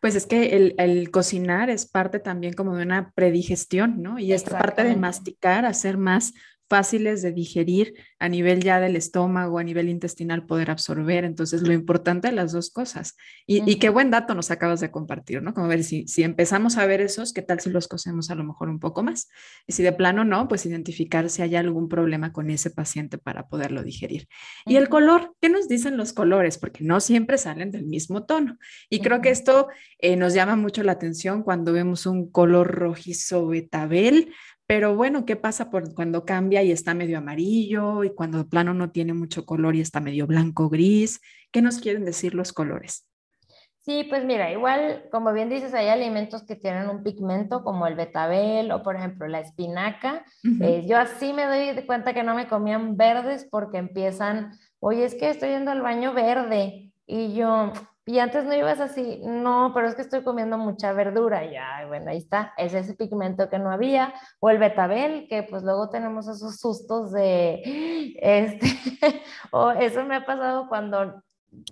[0.00, 4.20] Pues es que el, el, cocinar es parte también como de una predigestión, ¿no?
[4.20, 6.32] Y esta parte de masticar, hacer más
[6.68, 11.24] fáciles de digerir a nivel ya del estómago, a nivel intestinal, poder absorber.
[11.24, 13.16] Entonces, lo importante de las dos cosas.
[13.46, 15.54] Y, qué buen dato nos acabas de compartir, ¿no?
[15.54, 18.44] Como ver si, si empezamos a ver esos, ¿qué tal si los cosemos a lo
[18.44, 19.28] mejor un poco más?
[19.66, 23.48] Y si de plano no, pues identificar si hay algún problema con ese paciente para
[23.48, 24.28] poderlo digerir.
[24.66, 26.58] Y el color, ¿qué nos dicen los colores?
[26.58, 28.58] Porque no siempre salen del mismo tono.
[28.90, 33.46] Y creo que esto eh, nos llama mucho la atención cuando vemos un color rojizo
[33.46, 34.34] betabel
[34.68, 38.74] pero bueno, ¿qué pasa por cuando cambia y está medio amarillo y cuando el plano
[38.74, 41.22] no tiene mucho color y está medio blanco gris?
[41.50, 43.06] ¿Qué nos quieren decir los colores?
[43.78, 47.94] Sí, pues mira, igual, como bien dices, hay alimentos que tienen un pigmento como el
[47.94, 50.26] betabel o por ejemplo la espinaca.
[50.60, 55.14] Eh, yo así me doy cuenta que no me comían verdes porque empiezan, oye, es
[55.14, 57.72] que estoy yendo al baño verde Y yo,
[58.08, 61.44] y antes no ibas así, no, pero es que estoy comiendo mucha verdura.
[61.44, 64.14] Ya, bueno, ahí está, es ese pigmento que no había.
[64.40, 67.60] O el betabel, que pues luego tenemos esos sustos de,
[68.22, 68.66] este,
[69.50, 71.22] o eso me ha pasado cuando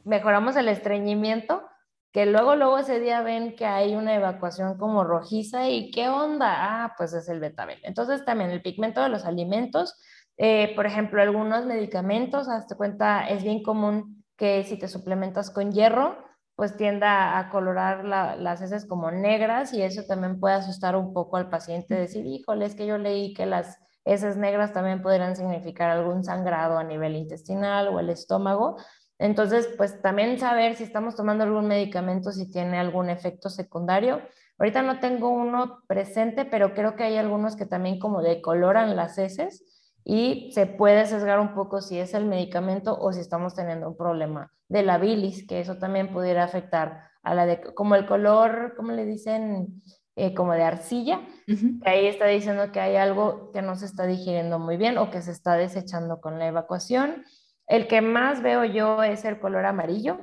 [0.05, 1.67] mejoramos el estreñimiento,
[2.13, 6.85] que luego, luego ese día ven que hay una evacuación como rojiza y qué onda,
[6.85, 7.81] ah, pues es el betabel.
[7.83, 9.99] Entonces también el pigmento de los alimentos,
[10.37, 15.73] eh, por ejemplo, algunos medicamentos, hazte cuenta, es bien común que si te suplementas con
[15.73, 16.26] hierro,
[16.57, 21.37] pues tienda a colorar las heces como negras y eso también puede asustar un poco
[21.37, 25.91] al paciente, decir, híjole, es que yo leí que las heces negras también podrían significar
[25.91, 28.77] algún sangrado a nivel intestinal o el estómago.
[29.19, 34.23] Entonces, pues también saber si estamos tomando algún medicamento, si tiene algún efecto secundario.
[34.59, 39.19] Ahorita no tengo uno presente, pero creo que hay algunos que también como decoloran las
[39.19, 39.76] heces
[40.09, 43.97] y se puede sesgar un poco si es el medicamento o si estamos teniendo un
[43.97, 48.75] problema de la bilis, que eso también pudiera afectar a la de, como el color,
[48.77, 49.83] ¿cómo le dicen?
[50.15, 54.07] Eh, como de arcilla, que ahí está diciendo que hay algo que no se está
[54.07, 57.25] digiriendo muy bien o que se está desechando con la evacuación.
[57.67, 60.21] El que más veo yo es el color amarillo,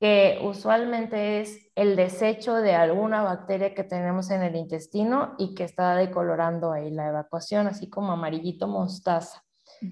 [0.00, 5.64] que usualmente es el desecho de alguna bacteria que tenemos en el intestino y que
[5.64, 9.42] está decolorando ahí la evacuación, así como amarillito mostaza.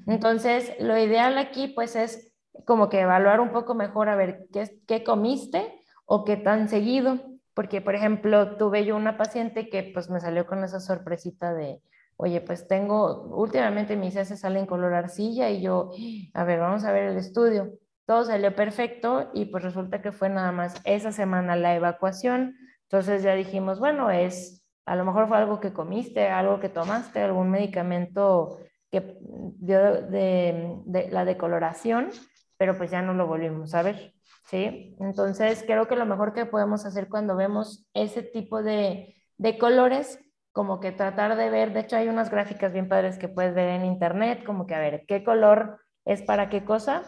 [0.07, 2.33] Entonces, lo ideal aquí pues es
[2.67, 7.19] como que evaluar un poco mejor a ver qué, qué comiste o qué tan seguido,
[7.55, 11.83] porque por ejemplo, tuve yo una paciente que pues me salió con esa sorpresita de,
[12.17, 15.91] oye, pues tengo, últimamente mis heces salen color arcilla y yo,
[16.35, 17.73] a ver, vamos a ver el estudio
[18.07, 22.57] todo salió perfecto y pues resulta que fue nada más esa semana la evacuación.
[22.83, 27.23] Entonces ya dijimos, bueno, es, a lo mejor fue algo que comiste, algo que tomaste,
[27.23, 28.59] algún medicamento
[28.91, 30.77] que dio de,
[31.11, 32.11] la decoloración,
[32.59, 34.15] pero pues ya no lo volvimos a ver,
[34.45, 34.97] ¿sí?
[35.01, 40.21] Entonces creo que lo mejor que podemos hacer cuando vemos ese tipo de, de colores,
[40.53, 43.71] como que tratar de ver, de hecho hay unas gráficas bien padres que puedes ver
[43.71, 47.03] en internet, como que a ver qué color es para qué cosa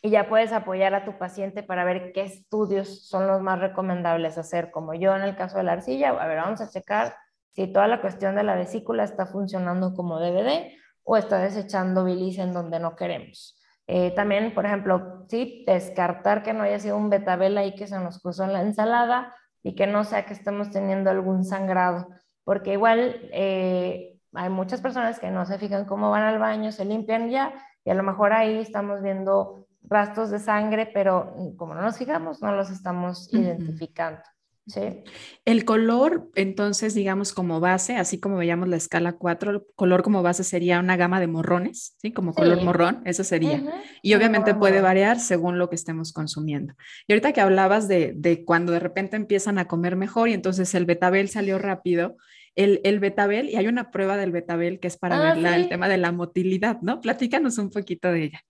[0.00, 4.38] y ya puedes apoyar a tu paciente para ver qué estudios son los más recomendables
[4.38, 7.16] hacer, como yo en el caso de la arcilla, a ver, vamos a checar
[7.52, 10.70] si toda la cuestión de la vesícula está funcionando como DVD
[11.02, 13.58] o está desechando bilis en donde no queremos.
[13.88, 17.98] Eh, también, por ejemplo, sí, descartar que no haya sido un betabel ahí que se
[17.98, 22.06] nos cruzó en la ensalada y que no sea que estemos teniendo algún sangrado,
[22.44, 26.84] porque igual eh, hay muchas personas que no se fijan cómo van al baño, se
[26.84, 31.82] limpian ya y a lo mejor ahí estamos viendo rastros de sangre, pero como no
[31.82, 34.20] nos fijamos, no los estamos identificando.
[34.68, 35.02] ¿sí?
[35.44, 40.22] El color, entonces, digamos, como base, así como veíamos la escala 4, el color como
[40.22, 42.12] base sería una gama de morrones, ¿sí?
[42.12, 43.62] Como color morrón, eso sería.
[44.02, 46.74] Y obviamente puede variar según lo que estemos consumiendo.
[47.06, 50.74] Y ahorita que hablabas de, de, cuando de repente empiezan a comer mejor y entonces
[50.74, 52.16] el betabel salió rápido,
[52.54, 55.68] el, el betabel, y hay una prueba del betabel que es para ah, ver el
[55.68, 57.00] tema de la motilidad, ¿no?
[57.00, 58.44] Platícanos un poquito de ella.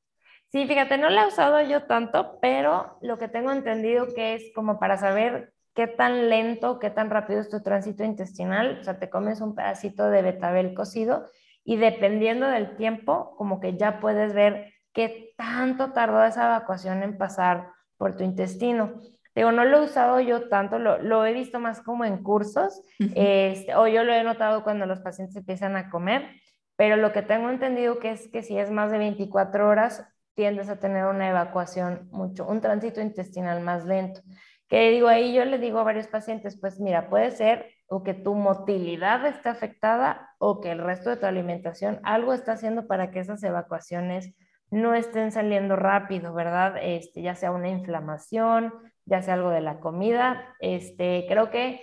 [0.51, 4.51] Sí, fíjate, no la he usado yo tanto, pero lo que tengo entendido que es
[4.55, 8.99] como para saber qué tan lento, qué tan rápido es tu tránsito intestinal, o sea,
[8.99, 11.27] te comes un pedacito de betabel cocido
[11.65, 17.19] y dependiendo del tiempo, como que ya puedes ver qué tanto tardó esa evacuación en
[17.19, 18.95] pasar por tu intestino.
[19.35, 22.83] Digo, no lo he usado yo tanto, lo, lo he visto más como en cursos,
[22.99, 26.29] este, o yo lo he notado cuando los pacientes empiezan a comer,
[26.77, 30.69] pero lo que tengo entendido que es que si es más de 24 horas, tiendes
[30.69, 34.21] a tener una evacuación mucho, un tránsito intestinal más lento.
[34.69, 38.15] Que digo, ahí yo le digo a varios pacientes, pues mira, puede ser o que
[38.15, 43.11] tu motilidad esté afectada o que el resto de tu alimentación algo está haciendo para
[43.11, 44.33] que esas evacuaciones
[44.71, 46.77] no estén saliendo rápido, ¿verdad?
[46.81, 48.73] Este, ya sea una inflamación,
[49.07, 50.55] ya sea algo de la comida.
[50.61, 51.83] Este, creo que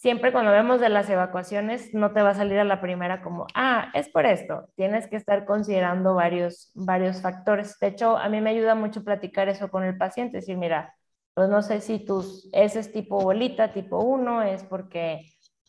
[0.00, 3.46] siempre cuando vemos de las evacuaciones no te va a salir a la primera como,
[3.54, 4.68] ah, es por esto.
[4.74, 7.78] Tienes que estar considerando varios, varios factores.
[7.78, 10.94] De hecho, a mí me ayuda mucho platicar eso con el paciente, decir, mira,
[11.34, 15.20] pues no sé si tus ese es tipo bolita, tipo 1, es porque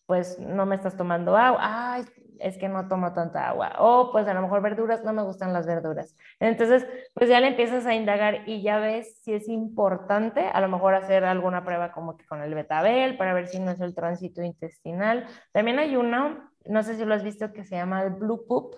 [0.06, 1.60] pues no me estás tomando agua.
[1.62, 2.06] Ay,
[2.42, 3.74] es que no tomo tanta agua.
[3.80, 6.16] O pues a lo mejor verduras, no me gustan las verduras.
[6.40, 10.68] Entonces, pues ya le empiezas a indagar y ya ves si es importante a lo
[10.68, 13.96] mejor hacer alguna prueba como que con el betabel para ver si no es el
[13.96, 15.28] tránsito intestinal.
[15.52, 18.76] También hay uno, no sé si lo has visto, que se llama el Blue Poop,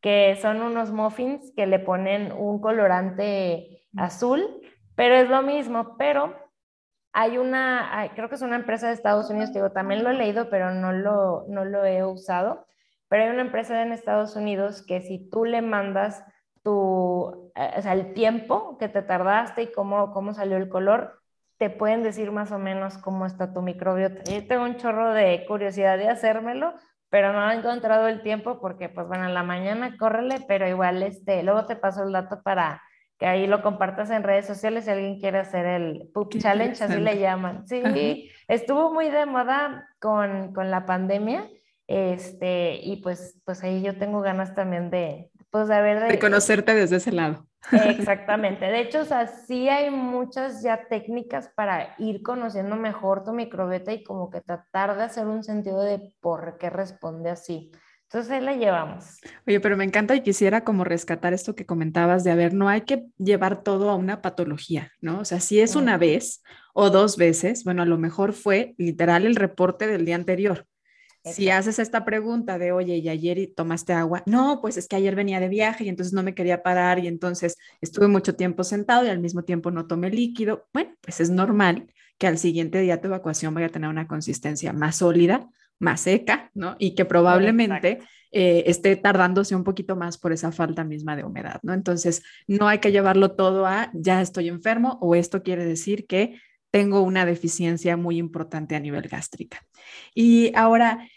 [0.00, 4.60] que son unos muffins que le ponen un colorante azul,
[4.94, 6.34] pero es lo mismo, pero
[7.12, 10.50] hay una, creo que es una empresa de Estados Unidos, digo, también lo he leído,
[10.50, 12.65] pero no lo, no lo he usado,
[13.08, 16.24] pero hay una empresa en Estados Unidos que si tú le mandas
[16.62, 21.20] tu, eh, o sea, el tiempo que te tardaste y cómo, cómo salió el color,
[21.58, 24.22] te pueden decir más o menos cómo está tu microbiota.
[24.24, 26.74] Yo tengo un chorro de curiosidad de hacérmelo,
[27.08, 31.02] pero no he encontrado el tiempo porque, pues bueno, en la mañana córrele, pero igual,
[31.02, 32.82] este, luego te paso el dato para
[33.18, 37.00] que ahí lo compartas en redes sociales si alguien quiere hacer el Poop Challenge, así
[37.00, 37.66] le llaman.
[37.66, 41.48] Sí, estuvo muy de moda con, con, la pandemia,
[41.86, 46.08] este, y pues, pues ahí yo tengo ganas también de, pues de ver...
[46.08, 47.46] De, conocerte desde ese lado.
[47.72, 48.66] Exactamente.
[48.66, 53.92] De hecho, o sea, sí hay muchas ya técnicas para ir conociendo mejor tu microbiota
[53.92, 57.72] y como que tratar de hacer un sentido de por qué responde así.
[58.04, 59.18] Entonces ahí la llevamos.
[59.48, 62.68] Oye, pero me encanta y quisiera como rescatar esto que comentabas de, a ver, no
[62.68, 65.18] hay que llevar todo a una patología, ¿no?
[65.18, 69.26] O sea, si es una vez o dos veces, bueno, a lo mejor fue literal
[69.26, 70.66] el reporte del día anterior.
[71.32, 74.22] Si haces esta pregunta de, oye, ¿y ayer tomaste agua?
[74.26, 77.08] No, pues es que ayer venía de viaje y entonces no me quería parar y
[77.08, 80.68] entonces estuve mucho tiempo sentado y al mismo tiempo no tomé líquido.
[80.72, 84.72] Bueno, pues es normal que al siguiente día tu evacuación vaya a tener una consistencia
[84.72, 85.48] más sólida,
[85.78, 86.76] más seca, ¿no?
[86.78, 87.98] Y que probablemente
[88.32, 91.74] eh, esté tardándose un poquito más por esa falta misma de humedad, ¿no?
[91.74, 96.40] Entonces, no hay que llevarlo todo a, ya estoy enfermo o esto quiere decir que
[96.70, 99.62] tengo una deficiencia muy importante a nivel gástrica.
[100.14, 101.08] Y ahora,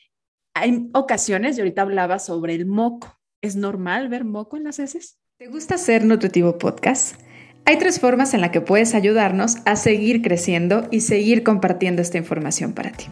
[0.60, 3.20] hay ocasiones, y ahorita hablaba sobre el moco.
[3.42, 5.18] ¿Es normal ver moco en las heces?
[5.38, 7.16] ¿Te gusta hacer Nutritivo Podcast?
[7.66, 12.18] Hay tres formas en las que puedes ayudarnos a seguir creciendo y seguir compartiendo esta
[12.18, 13.06] información para ti.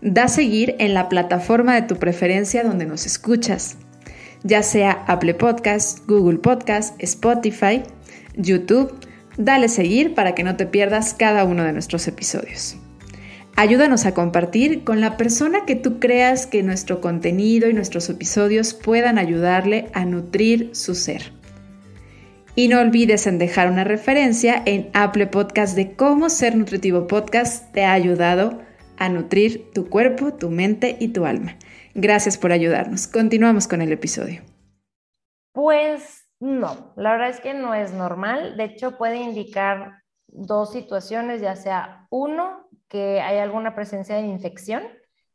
[0.00, 3.76] Da seguir en la plataforma de tu preferencia donde nos escuchas,
[4.42, 7.82] ya sea Apple Podcast, Google Podcast, Spotify,
[8.34, 8.92] YouTube.
[9.36, 12.77] Dale seguir para que no te pierdas cada uno de nuestros episodios.
[13.60, 18.72] Ayúdanos a compartir con la persona que tú creas que nuestro contenido y nuestros episodios
[18.72, 21.32] puedan ayudarle a nutrir su ser.
[22.54, 27.72] Y no olvides en dejar una referencia en Apple Podcast de cómo Ser Nutritivo Podcast
[27.72, 28.60] te ha ayudado
[28.96, 31.56] a nutrir tu cuerpo, tu mente y tu alma.
[31.96, 33.08] Gracias por ayudarnos.
[33.08, 34.42] Continuamos con el episodio.
[35.52, 38.56] Pues no, la verdad es que no es normal.
[38.56, 44.82] De hecho, puede indicar dos situaciones, ya sea uno, que hay alguna presencia de infección,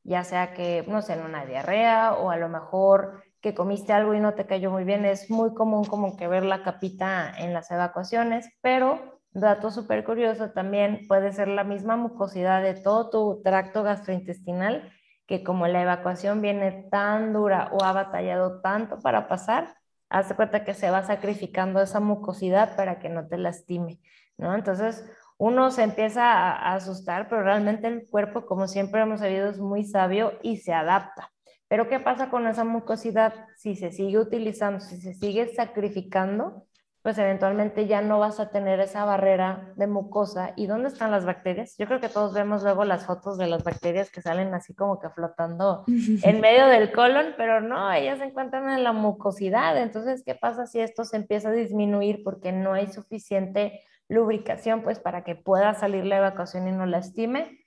[0.04, 4.20] ya sea que, no sé, una diarrea o a lo mejor que comiste algo y
[4.20, 5.06] no te cayó muy bien.
[5.06, 10.51] Es muy común como que ver la capita en las evacuaciones, pero dato súper curioso
[10.51, 14.91] también puede ser la misma mucosidad de todo tu tracto gastrointestinal
[15.26, 19.76] que como la evacuación viene tan dura o ha batallado tanto para pasar,
[20.10, 23.99] hace cuenta que se va sacrificando esa mucosidad para que no te lastime,
[24.38, 24.54] ¿no?
[24.54, 29.59] Entonces, uno se empieza a, asustar, pero realmente el cuerpo, como siempre hemos sabido, es
[29.59, 31.31] muy sabio y se adapta.
[31.67, 33.34] Pero ¿qué pasa con esa mucosidad?
[33.57, 36.67] Si se sigue utilizando, si se sigue sacrificando,
[37.03, 40.53] pues eventualmente ya no vas a tener esa barrera de mucosa.
[40.55, 41.75] ¿Y dónde están las bacterias?
[41.77, 45.01] Yo creo que todos vemos luego las fotos de las bacterias que salen así como
[45.01, 45.84] que flotando
[46.23, 49.77] en medio del colon, pero no, ellas se encuentran en la mucosidad.
[49.77, 54.99] Entonces, ¿qué pasa si esto se empieza a disminuir porque no hay suficiente lubricación, pues
[54.99, 57.66] para que pueda salir la evacuación y no lastime,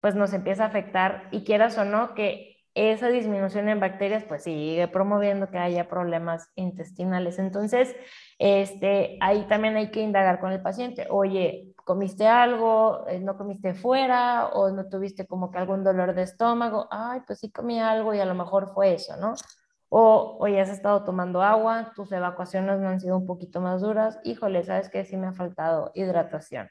[0.00, 4.42] pues nos empieza a afectar y quieras o no que esa disminución en bacterias pues
[4.42, 7.38] sigue promoviendo que haya problemas intestinales.
[7.38, 7.96] Entonces,
[8.38, 13.06] este, ahí también hay que indagar con el paciente, oye, ¿comiste algo?
[13.08, 14.48] Eh, ¿No comiste fuera?
[14.48, 16.86] ¿O no tuviste como que algún dolor de estómago?
[16.90, 19.34] Ay, pues sí comí algo y a lo mejor fue eso, ¿no?
[19.88, 24.18] O, ya has estado tomando agua, tus evacuaciones no han sido un poquito más duras,
[24.24, 26.68] híjole, sabes que sí me ha faltado hidratación.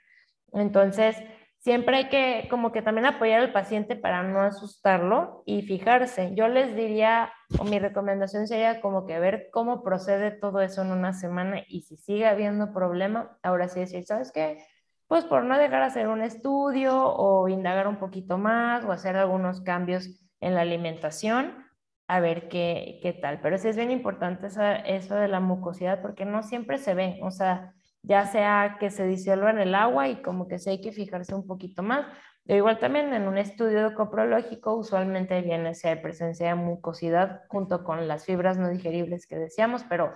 [0.54, 1.18] Entonces,
[1.60, 6.34] siempre hay que como que también apoyar al paciente para no asustarlo y fijarse.
[6.36, 10.92] Yo les diría, o mi recomendación sería como que ver cómo procede todo eso en
[10.92, 14.64] una semana y si sigue habiendo problema, ahora sí decir, ¿sabes qué?
[15.08, 19.62] Pues por no dejar hacer un estudio o indagar un poquito más o hacer algunos
[19.62, 20.10] cambios
[20.42, 21.65] en la alimentación
[22.08, 23.40] a ver qué, qué tal.
[23.42, 27.32] Pero sí es bien importante eso de la mucosidad porque no siempre se ve, o
[27.32, 30.92] sea, ya sea que se disuelva en el agua y como que sí hay que
[30.92, 32.06] fijarse un poquito más.
[32.46, 38.08] igual también en un estudio coprológico usualmente viene si hay presencia de mucosidad junto con
[38.08, 40.14] las fibras no digeribles que decíamos, pero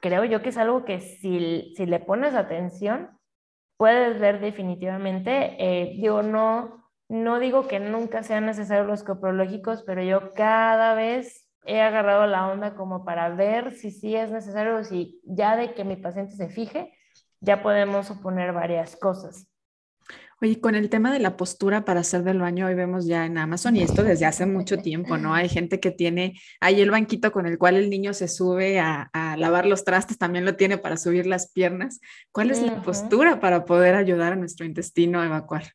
[0.00, 3.18] creo yo que es algo que si, si le pones atención,
[3.78, 10.02] puedes ver definitivamente, eh, digo, no, no digo que nunca sean necesarios los coprológicos, pero
[10.02, 15.20] yo cada vez he agarrado la onda como para ver si sí es necesario, si
[15.24, 16.92] ya de que mi paciente se fije,
[17.40, 19.48] ya podemos suponer varias cosas.
[20.42, 23.38] Oye, con el tema de la postura para hacer del baño, hoy vemos ya en
[23.38, 25.32] Amazon y esto desde hace mucho tiempo, ¿no?
[25.32, 29.10] Hay gente que tiene ahí el banquito con el cual el niño se sube a,
[29.38, 32.00] lavar los trastes, también lo tiene para subir las piernas.
[32.30, 35.72] ¿Cuál es la postura para poder ayudar a nuestro intestino a evacuar?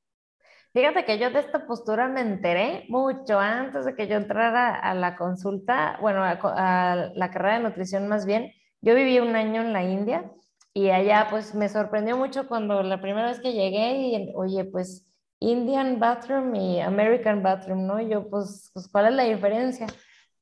[0.71, 4.93] Fíjate que yo de esta postura me enteré mucho antes de que yo entrara a
[4.93, 8.53] la consulta, bueno, a, la carrera de nutrición más bien.
[8.81, 10.31] Yo viví un año en la India
[10.73, 15.07] y allá pues me sorprendió mucho cuando la primera vez que llegué y oye, pues
[15.39, 17.99] Indian bathroom y American bathroom, ¿no?
[17.99, 19.87] Y yo pues, pues ¿cuál es la diferencia?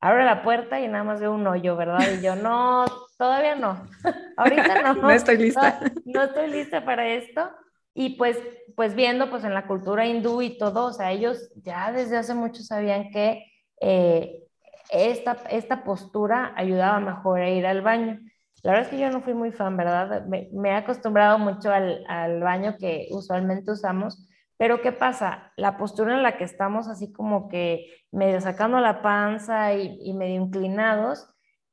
[0.00, 2.04] Abro la puerta y nada más veo un hoyo, ¿verdad?
[2.18, 2.84] Y yo no,
[3.16, 3.82] todavía no,
[4.36, 4.94] ahorita no.
[4.94, 5.80] no estoy lista.
[6.04, 7.50] No, no estoy lista para esto.
[8.00, 8.38] Y pues,
[8.76, 12.32] pues viendo pues en la cultura hindú y todo, o sea, ellos ya desde hace
[12.32, 13.44] mucho sabían que
[13.80, 14.44] eh,
[14.88, 18.20] esta, esta postura ayudaba mejor a ir al baño.
[18.62, 20.24] La verdad es que yo no fui muy fan, ¿verdad?
[20.26, 25.52] Me, he acostumbrado mucho al, al, baño que usualmente usamos, pero ¿qué pasa?
[25.56, 30.40] La postura en la que estamos así como que medio sacando la panza y medio
[30.40, 31.28] inclinados,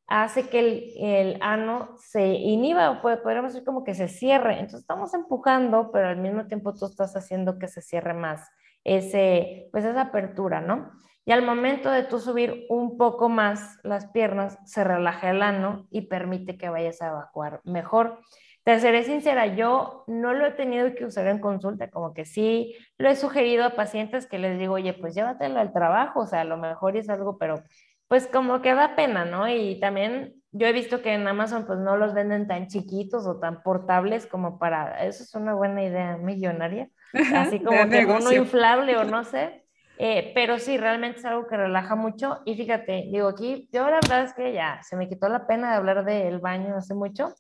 [0.08, 4.54] hace que el, el ano se inhiba, o podríamos decir como que se cierre.
[4.54, 8.48] Entonces estamos empujando, pero al mismo tiempo tú estás haciendo que se cierre más
[8.84, 10.92] ese, pues esa apertura, ¿no?
[11.26, 15.88] Y al momento de tú subir un poco más las piernas, se relaja el ano
[15.90, 18.20] y permite que vayas a evacuar mejor.
[18.64, 22.76] Te seré sincera, yo no lo he tenido que usar en consulta, como que sí
[22.98, 26.42] lo he sugerido a pacientes que les digo, oye, pues llévatelo al trabajo, o sea,
[26.42, 27.64] a lo mejor es algo, pero
[28.08, 29.48] pues como que da pena, ¿no?
[29.48, 33.40] Y también yo he visto que en Amazon pues no los venden tan chiquitos o
[33.40, 36.90] tan portables como para, eso es una buena idea millonaria,
[37.34, 39.66] así como que uno inflable o no sé,
[39.98, 44.00] eh, pero sí, realmente es algo que relaja mucho y fíjate, digo aquí, yo la
[44.02, 47.34] verdad es que ya se me quitó la pena de hablar del baño hace mucho.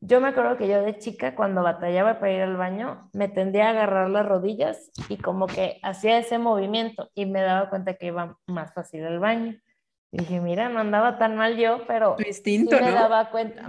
[0.00, 3.66] Yo me acuerdo que yo de chica cuando batallaba para ir al baño me tendía
[3.66, 8.06] a agarrar las rodillas y como que hacía ese movimiento y me daba cuenta que
[8.06, 9.56] iba más fácil al baño.
[10.10, 13.66] Y dije, mira, no andaba tan mal yo, pero Distinto, me daba cuenta.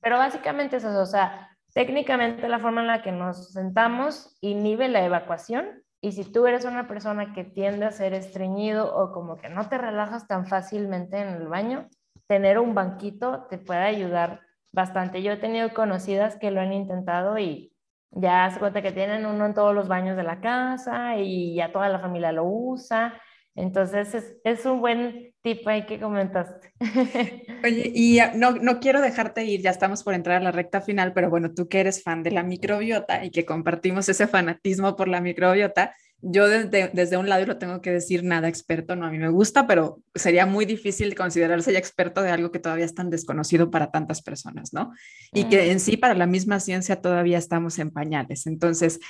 [0.00, 4.88] Pero básicamente es eso, o sea, técnicamente la forma en la que nos sentamos inhibe
[4.88, 9.36] la evacuación y si tú eres una persona que tiende a ser estreñido o como
[9.36, 11.88] que no te relajas tan fácilmente en el baño,
[12.26, 14.40] tener un banquito te puede ayudar
[14.72, 15.22] bastante.
[15.22, 17.72] Yo he tenido conocidas que lo han intentado y
[18.10, 21.70] ya se cuenta que tienen uno en todos los baños de la casa y ya
[21.70, 23.14] toda la familia lo usa
[23.54, 26.72] entonces es, es, un buen tip ahí que comentaste.
[27.64, 31.12] Oye, y no, no quiero dejarte ir, ya estamos por entrar a la recta final,
[31.12, 35.08] pero bueno, tú que eres fan de la microbiota y que compartimos ese fanatismo por
[35.08, 39.06] la microbiota, yo desde, desde un lado, y lo tengo que decir, nada experto, no,
[39.06, 42.84] a mí me gusta, pero sería muy difícil considerarse ya experto de algo que todavía
[42.84, 44.92] es tan desconocido para tantas personas, ¿no?
[45.32, 48.46] Y que en sí para la misma ciencia todavía estamos en pañales.
[48.46, 49.00] Entonces,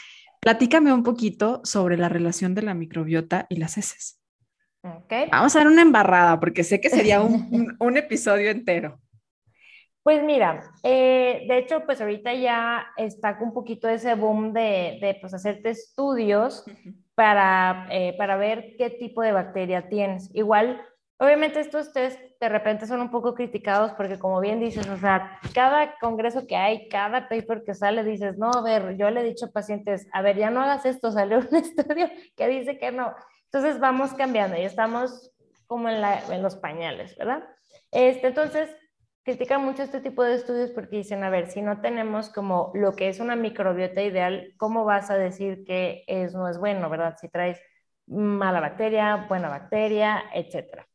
[0.40, 4.21] platícame un poquito sobre la relación de la microbiota y las heces.
[5.30, 9.00] Vamos a dar una embarrada porque sé que sería un, un, episodio entero.
[10.02, 15.18] Pues mira, eh, de hecho, pues ahorita ya está un poquito ese boom de, de
[15.20, 16.64] pues, hacerte estudios
[17.14, 20.28] para, eh, para ver qué tipo de bacteria tienes.
[20.34, 20.84] Igual,
[21.18, 25.38] obviamente estos test de repente son un poco criticados porque como bien dices, o sea,
[25.54, 29.24] cada congreso que hay, cada paper que sale, dices, no, a ver, yo le he
[29.24, 32.90] dicho a pacientes, a ver, ya no hagas esto, salió un estudio que dice que
[32.90, 33.14] no.
[33.52, 35.30] Entonces vamos cambiando y estamos
[35.66, 37.44] como en, los pañales, ¿verdad?
[37.90, 38.74] Este, entonces,
[39.24, 42.94] critican mucho este tipo de estudios porque dicen, a ver, si no tenemos como lo
[42.96, 47.16] que es una microbiota ideal, ¿cómo vas a decir que es, no es bueno, verdad?
[47.20, 47.60] Si traes
[48.06, 50.86] mala bacteria, buena bacteria, etcétera.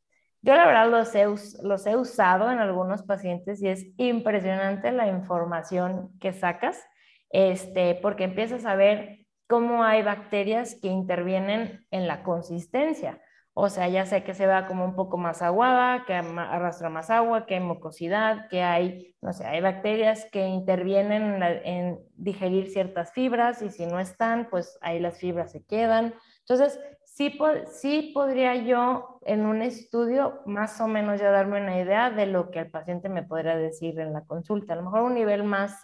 [0.41, 1.25] Yo la verdad los he,
[1.61, 6.83] los he usado en algunos pacientes y es impresionante la información que sacas,
[7.29, 13.21] este, porque empiezas a ver cómo hay bacterias que intervienen en la consistencia.
[13.59, 17.09] O sea, ya sé que se va como un poco más aguada, que arrastra más
[17.09, 23.13] agua, que hay mucosidad, que hay, no sé, hay bacterias que intervienen en, digerir ciertas
[23.13, 26.13] fibras y si no están, pues ahí las fibras se quedan.
[26.41, 27.35] Entonces, sí,
[27.71, 32.51] sí podría yo en un estudio más o menos ya darme una idea de lo
[32.51, 34.73] que el paciente me podría decir en la consulta.
[34.73, 35.83] A lo mejor un nivel más,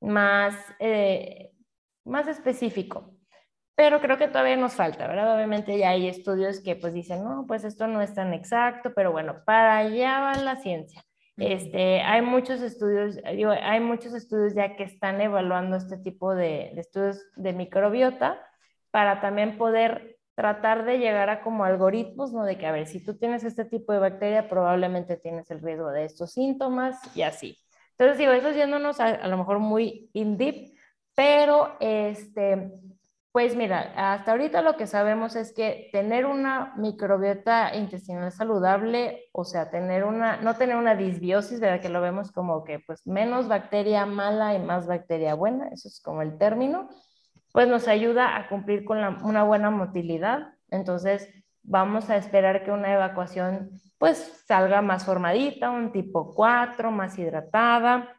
[0.00, 1.51] más eh,
[2.04, 3.14] más específico.
[3.74, 5.34] Pero creo que todavía nos falta, ¿verdad?
[5.34, 9.12] Obviamente ya hay estudios que pues dicen, no, pues esto no es tan exacto, pero
[9.12, 11.02] bueno, para allá va la ciencia.
[11.38, 16.72] Este, hay muchos estudios, digo, hay muchos estudios ya que están evaluando este tipo de,
[16.74, 18.38] de, estudios de microbiota
[18.90, 22.44] para también poder tratar de llegar a como algoritmos, ¿no?
[22.44, 25.90] De que, a ver, si tú tienes este tipo de bacteria, probablemente tienes el riesgo
[25.90, 27.58] de estos síntomas y así.
[27.92, 30.71] Entonces, digo, eso yéndonos a, a lo mejor muy in deep,
[31.14, 32.72] pero este,
[33.32, 39.44] Pues mira, hasta ahorita lo que sabemos es que tener una microbiota intestinal saludable, o
[39.44, 41.80] sea, tener una, no tener una disbiosis, ¿verdad?
[41.80, 46.00] Que lo vemos como que pues menos bacteria mala y más bacteria buena, eso es
[46.02, 46.90] como el término,
[47.52, 50.54] pues nos ayuda a cumplir con una buena motilidad.
[50.70, 51.28] Entonces,
[51.62, 58.14] vamos a esperar que una evacuación pues salga más formadita, un tipo 4, más hidratada,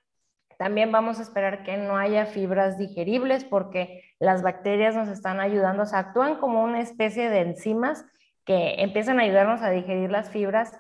[0.64, 5.84] también vamos a esperar que no haya fibras digeribles porque las bacterias nos están ayudando,
[5.84, 8.06] o sea, actúan como una especie de enzimas
[8.46, 10.72] que empiezan a ayudarnos a digerir las fibras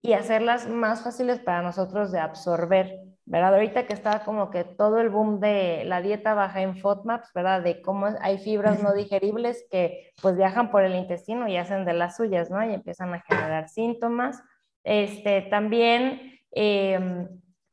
[0.00, 3.54] y hacerlas más fáciles para nosotros de absorber, ¿verdad?
[3.54, 7.62] Ahorita que está como que todo el boom de la dieta baja en FODMAPs, ¿verdad?
[7.62, 11.94] De cómo hay fibras no digeribles que pues viajan por el intestino y hacen de
[11.94, 12.64] las suyas, ¿no?
[12.64, 14.40] Y empiezan a generar síntomas.
[14.84, 16.38] Este, también...
[16.52, 17.26] Eh,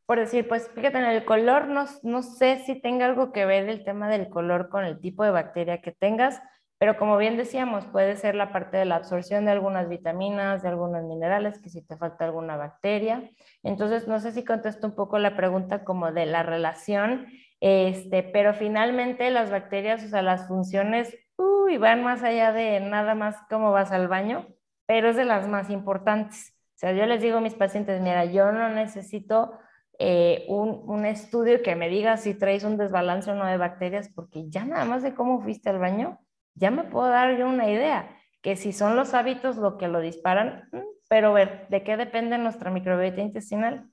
[0.10, 3.70] por decir, pues fíjate en el color, no, no sé si tenga algo que ver
[3.70, 6.41] el tema del color con el tipo de bacteria que tengas,
[6.80, 10.70] pero como bien decíamos, puede ser la parte de la absorción de algunas vitaminas, de
[10.70, 13.30] algunos minerales, que si te falta alguna bacteria.
[13.62, 17.28] Entonces, no sé si contesto un poco la pregunta como de la relación,
[17.60, 23.14] este, pero finalmente las bacterias, o sea, las funciones, uy, van más allá de nada
[23.14, 24.47] más cómo vas al baño,
[24.88, 26.55] pero es de las más importantes.
[26.78, 29.51] O sea, yo les digo a mis pacientes, mira, yo no necesito
[30.00, 34.10] eh, un, un, estudio que me diga si traes un desbalance o no de bacterias,
[34.16, 36.20] porque ya nada más de cómo fuiste al baño,
[36.56, 38.10] ya me puedo dar yo una idea,
[38.41, 40.78] que si son los hábitos lo que lo disparan, mm,
[41.10, 43.89] pero ver, ¿de qué depende nuestra microbiota intestinal?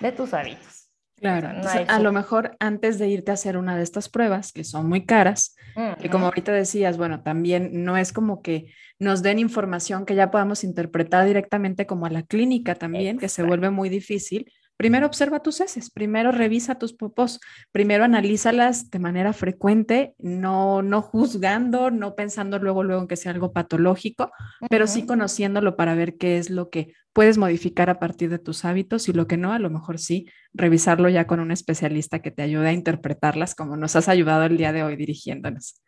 [0.00, 0.90] De tus hábitos.
[1.16, 1.50] Claro,
[1.88, 5.04] a lo mejor antes de irte a hacer una de estas pruebas, que son muy
[5.04, 5.54] caras,
[6.00, 10.30] que como ahorita decías, bueno, también no es como que nos den información que ya
[10.30, 14.50] podamos interpretar directamente como a la clínica también, que se vuelve muy difícil,
[14.80, 17.38] Primero observa tus heces, primero revisa tus popos,
[17.70, 23.32] primero analízalas de manera frecuente, no, no juzgando, no pensando luego, luego en que sea
[23.32, 24.32] algo patológico,
[24.70, 28.64] pero sí conociéndolo para ver qué es lo que puedes modificar a partir de tus
[28.64, 32.30] hábitos y lo que no, a lo mejor sí, revisarlo ya con un especialista que
[32.30, 35.82] te ayude a interpretarlas como nos has ayudado el día de hoy dirigiéndonos.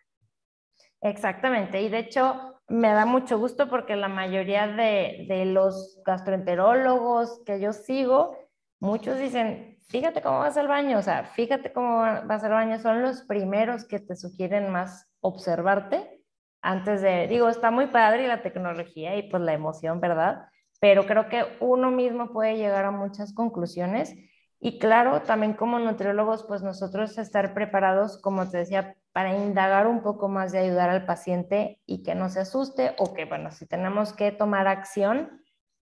[1.00, 7.40] Exactamente, y de hecho me da mucho gusto porque la mayoría de, de los gastroenterólogos
[7.46, 8.36] que yo sigo,
[8.82, 13.00] muchos dicen, fíjate cómo vas al baño, o sea, fíjate cómo vas al baño, son
[13.00, 16.20] los primeros que te sugieren más observarte
[16.60, 20.46] antes de, digo, está muy padre la tecnología y pues la emoción, ¿verdad?
[20.80, 24.14] Pero creo que uno mismo puede llegar a muchas conclusiones
[24.58, 30.02] y claro, también como nutriólogos, pues nosotros estar preparados, como te decía, para indagar un
[30.02, 33.66] poco más de ayudar al paciente y que no se asuste o que, bueno, si
[33.66, 35.41] tenemos que tomar acción,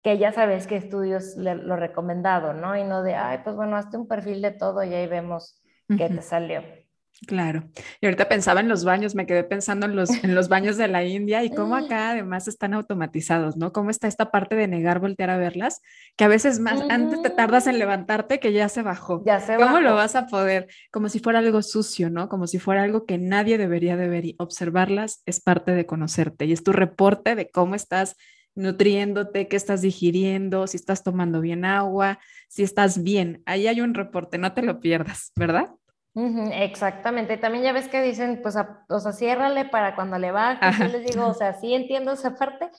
[0.05, 2.77] que ya sabes qué estudios le, lo recomendado, ¿no?
[2.77, 6.11] Y no de, ay, pues bueno, hazte un perfil de todo y ahí vemos qué
[6.11, 6.63] te salió.
[7.27, 7.71] Claro.
[8.03, 10.89] Y ahorita pensaba en los baños, me quedé pensando en los, en los baños de
[10.89, 13.73] la India y cómo acá además están automatizados, ¿no?
[13.73, 15.81] Cómo está esta parte de negar voltear a verlas,
[16.17, 19.23] que a veces más antes te tardas en levantarte que ya se bajó.
[19.25, 20.67] Ya se ¿Cómo lo vas a poder?
[20.91, 22.29] Como si fuera algo sucio, ¿no?
[22.29, 26.45] Como si fuera algo que nadie debería de ver y observarlas es parte de conocerte
[26.45, 28.17] y es tu reporte de cómo estás
[28.55, 33.43] nutriéndote, qué estás digiriendo, si estás tomando bien agua, si estás bien.
[33.47, 35.71] Ahí hay un reporte, no te lo pierdas, ¿verdad?
[36.17, 37.37] exactamente.
[37.37, 38.57] También ya ves que dicen, pues,
[38.89, 40.79] o sea, ciérrale para cuando le bajes.
[40.79, 42.71] Yo les digo, o sea, sí entiendo esa parte,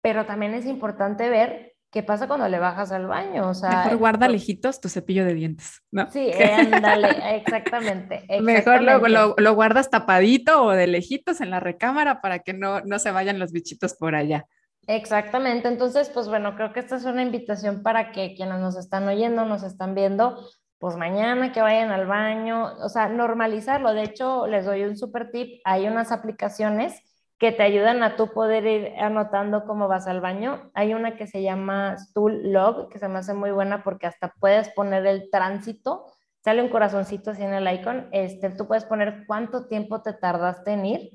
[0.00, 3.48] pero también es importante ver qué pasa cuando le bajas al baño.
[3.48, 6.10] O sea, Mejor guarda lejitos tu cepillo de dientes, ¿no?
[6.10, 12.40] Sí, ándale, exactamente, Mejor lo, lo, guardas tapadito o de lejitos en la recámara para
[12.40, 14.46] que no, no se vayan los bichitos por allá.
[14.88, 19.08] Exactamente, entonces, pues bueno, creo que esta es una invitación para que quienes nos están
[19.08, 20.38] oyendo, nos están viendo,
[20.78, 23.92] pues mañana que vayan al baño, o sea, normalizarlo.
[23.94, 27.00] De hecho, les doy un super tip, hay unas aplicaciones
[27.38, 30.70] que te ayudan a tú poder ir anotando cómo vas al baño.
[30.72, 34.34] Hay una que se llama Stool Log, que se me hace muy buena porque hasta
[34.38, 36.06] puedes poner el tránsito,
[36.44, 40.72] sale un corazoncito así en el icon, este, tú puedes poner cuánto tiempo te tardaste
[40.72, 41.10] en ir.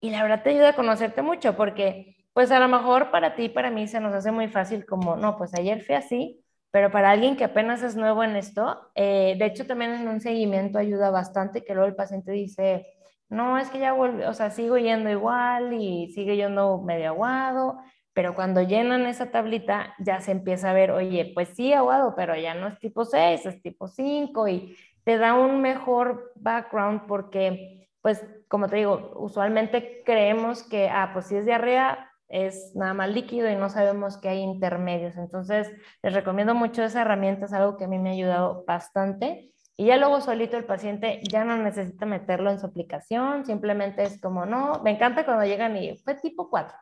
[0.00, 3.48] Y la verdad te ayuda a conocerte mucho porque pues a lo mejor para ti,
[3.48, 7.10] para mí se nos hace muy fácil como, no, pues ayer fue así, pero para
[7.10, 11.10] alguien que apenas es nuevo en esto, eh, de hecho también en un seguimiento ayuda
[11.10, 12.86] bastante que luego el paciente dice,
[13.28, 17.78] no, es que ya volví, o sea, sigo yendo igual y sigue yendo medio aguado,
[18.12, 22.36] pero cuando llenan esa tablita ya se empieza a ver, oye, pues sí, aguado, pero
[22.36, 27.88] ya no es tipo 6, es tipo 5 y te da un mejor background porque,
[28.02, 33.10] pues, como te digo, usualmente creemos que, ah, pues si es diarrea, es nada más
[33.10, 35.16] líquido y no sabemos que hay intermedios.
[35.16, 35.70] Entonces,
[36.02, 39.50] les recomiendo mucho esa herramienta, es algo que a mí me ha ayudado bastante.
[39.76, 44.20] Y ya luego solito el paciente ya no necesita meterlo en su aplicación, simplemente es
[44.20, 46.76] como, no, me encanta cuando llegan y fue tipo 4.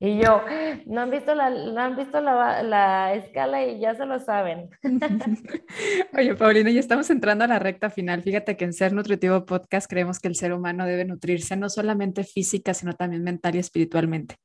[0.00, 0.42] Y yo,
[0.86, 4.68] no han visto la, no han visto la, la, escala y ya se lo saben.
[6.18, 8.22] Oye, Paulina, ya estamos entrando a la recta final.
[8.22, 12.24] Fíjate que en Ser Nutritivo Podcast creemos que el ser humano debe nutrirse no solamente
[12.24, 14.36] física, sino también mental y espiritualmente.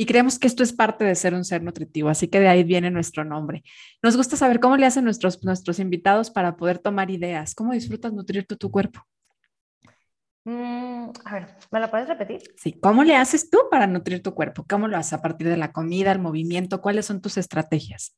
[0.00, 2.62] Y creemos que esto es parte de ser un ser nutritivo, así que de ahí
[2.62, 3.64] viene nuestro nombre.
[4.00, 7.52] Nos gusta saber cómo le hacen nuestros, nuestros invitados para poder tomar ideas.
[7.52, 9.00] ¿Cómo disfrutas nutrir tu, tu cuerpo?
[10.44, 12.42] Mm, a ver, ¿me la puedes repetir?
[12.56, 14.64] Sí, ¿cómo le haces tú para nutrir tu cuerpo?
[14.68, 16.80] ¿Cómo lo haces a partir de la comida, el movimiento?
[16.80, 18.16] ¿Cuáles son tus estrategias?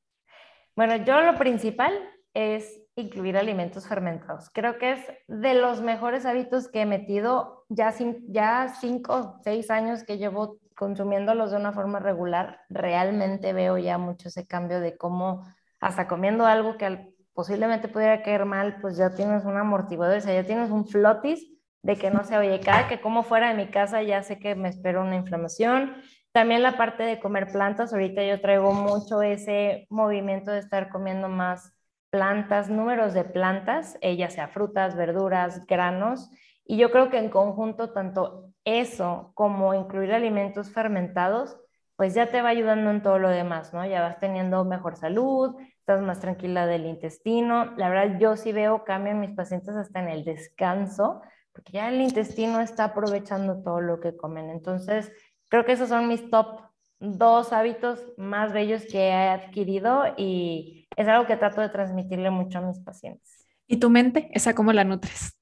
[0.77, 1.93] Bueno, yo lo principal
[2.35, 4.51] es incluir alimentos fermentados.
[4.53, 7.95] Creo que es de los mejores hábitos que he metido ya,
[8.29, 14.29] ya cinco, seis años que llevo consumiéndolos de una forma regular, realmente veo ya mucho
[14.29, 15.45] ese cambio de cómo
[15.79, 20.33] hasta comiendo algo que posiblemente pudiera caer mal, pues ya tienes un amortiguador, o sea,
[20.33, 21.47] ya tienes un flotis
[21.83, 24.55] de que no se oye, cada que como fuera de mi casa ya sé que
[24.55, 25.97] me espero una inflamación.
[26.33, 31.29] También la parte de comer plantas, ahorita yo traigo mucho ese movimiento de estar comiendo
[31.29, 31.75] más
[32.09, 36.31] plantas, números de plantas, eh, ya sea frutas, verduras, granos,
[36.65, 41.57] y yo creo que en conjunto tanto eso como incluir alimentos fermentados,
[41.97, 43.85] pues ya te va ayudando en todo lo demás, ¿no?
[43.87, 47.75] Ya vas teniendo mejor salud, estás más tranquila del intestino.
[47.77, 51.21] La verdad, yo sí veo cambio en mis pacientes hasta en el descanso,
[51.53, 54.49] porque ya el intestino está aprovechando todo lo que comen.
[54.49, 55.13] Entonces,
[55.49, 61.09] creo que esos son mis top dos hábitos más bellos que he adquirido y es
[61.09, 63.47] algo que trato de transmitirle mucho a mis pacientes.
[63.67, 64.31] ¿Y tu mente?
[64.33, 65.40] ¿Esa cómo la nutres?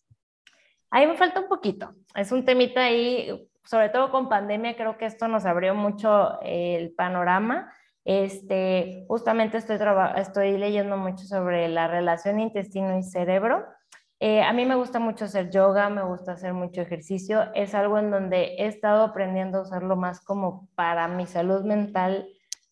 [0.91, 1.95] Ahí me falta un poquito.
[2.15, 6.93] Es un temita ahí, sobre todo con pandemia, creo que esto nos abrió mucho el
[6.93, 7.73] panorama.
[8.05, 9.79] Este, justamente estoy,
[10.17, 13.67] estoy leyendo mucho sobre la relación intestino y cerebro.
[14.21, 17.53] Eh, a mí me gusta mucho hacer yoga, me gusta hacer mucho ejercicio.
[17.55, 22.27] Es algo en donde he estado aprendiendo a usarlo más como para mi salud mental,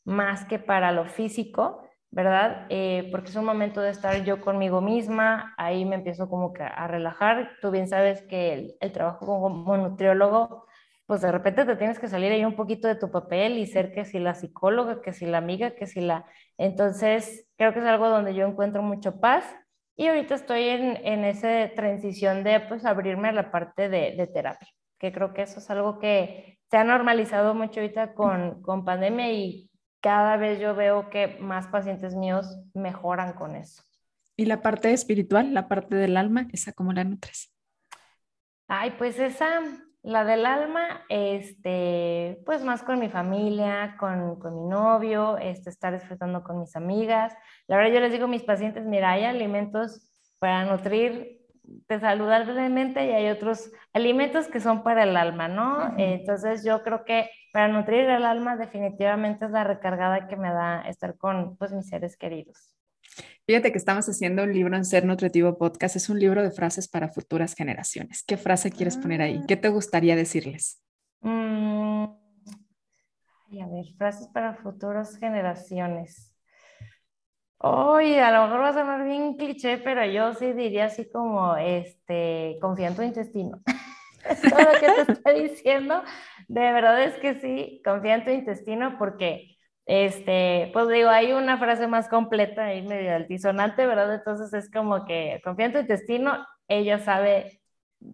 [0.05, 1.86] más que para lo físico.
[2.17, 2.65] ¿Verdad?
[2.71, 6.63] Eh, porque es un momento de estar yo conmigo misma, ahí me empiezo como que
[6.63, 7.51] a relajar.
[7.61, 10.65] Tú bien sabes que el, trabajo como nutriólogo,
[11.05, 13.93] pues de repente te tienes que salir ahí un poquito de tu papel y ser
[13.93, 16.25] que si la psicóloga, que si la amiga, que si la...
[16.57, 19.45] Entonces, creo que es algo donde yo encuentro mucho paz
[19.95, 24.27] y ahorita estoy en, en esa transición de pues abrirme a la parte de, de
[24.27, 28.87] terapia, que creo que eso es algo que se ha normalizado mucho ahorita con, con
[28.87, 29.66] pandemia y
[30.07, 33.83] cada vez yo veo que más pacientes míos mejoran con eso.
[34.37, 37.53] ¿Y la parte espiritual, la parte del alma, esa cómo la nutres?
[38.69, 39.49] Ay, pues esa,
[40.05, 45.93] la del alma, este, pues más con mi familia, con, con, mi novio, este, estar
[45.93, 47.35] disfrutando con mis amigas.
[47.67, 51.37] La verdad yo les digo a mis pacientes, mira, hay alimentos para nutrir
[51.89, 55.95] saludablemente y hay otros alimentos que son para el alma, ¿no?
[55.99, 60.83] Entonces yo creo que para nutrir el alma definitivamente es la recargada que me da
[60.83, 62.77] estar con pues mis seres queridos.
[63.47, 66.87] Fíjate que estamos haciendo un libro en Ser Nutritivo Podcast, es un libro de frases
[66.87, 68.23] para futuras generaciones.
[68.25, 69.43] ¿Qué frase quieres poner ahí?
[69.49, 70.83] ¿Qué te gustaría decirles?
[71.23, 72.05] Mm,
[73.63, 76.37] a ver, frases para futuras generaciones.
[77.57, 81.57] Oye, a lo mejor va a sonar bien cliché, pero yo sí diría así como,
[81.57, 83.63] este, confía en tu intestino.
[84.51, 86.03] Todo lo que te estoy diciendo,
[86.49, 89.57] de verdad es que sí, confía en tu intestino porque,
[89.87, 94.15] este, pues digo, hay una frase más completa y medio altisonante, ¿verdad?
[94.15, 97.61] Entonces es como que confía en tu intestino, ella sabe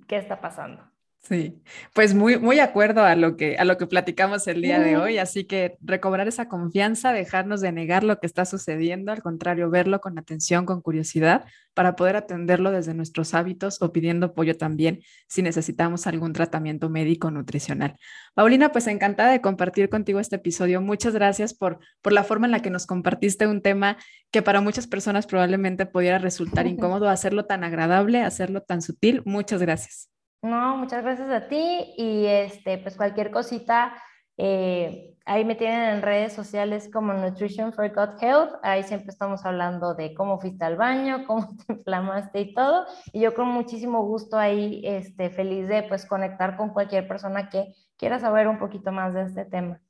[0.09, 0.92] qué está pasando.
[1.25, 1.63] Sí,
[1.95, 5.19] pues muy, muy acuerdo a lo que, a lo que platicamos el día de hoy,
[5.19, 10.01] así que recobrar esa confianza, dejarnos de negar lo que está sucediendo, al contrario, verlo
[10.01, 11.45] con atención, con curiosidad,
[11.75, 17.31] para poder atenderlo desde nuestros hábitos o pidiendo apoyo también si necesitamos algún tratamiento médico
[17.31, 17.95] nutricional.
[18.35, 20.81] Paulina, pues encantada de compartir contigo este episodio.
[20.81, 23.97] Muchas gracias por, por la forma en la que nos compartiste un tema
[24.33, 29.23] que para muchas personas probablemente pudiera resultar incómodo, hacerlo tan agradable, hacerlo tan sutil.
[29.25, 30.13] Muchas gracias.
[30.43, 33.95] No, muchas gracias a ti y este, pues cualquier cosita,
[34.37, 39.45] eh, ahí me tienen en redes sociales como Nutrition for Gut Health, ahí siempre estamos
[39.45, 44.03] hablando de cómo fuiste al baño, cómo te inflamaste y todo, y yo con muchísimo
[44.05, 48.91] gusto ahí, este, feliz de pues conectar con cualquier persona que quiera saber un poquito
[48.91, 49.82] más de este tema.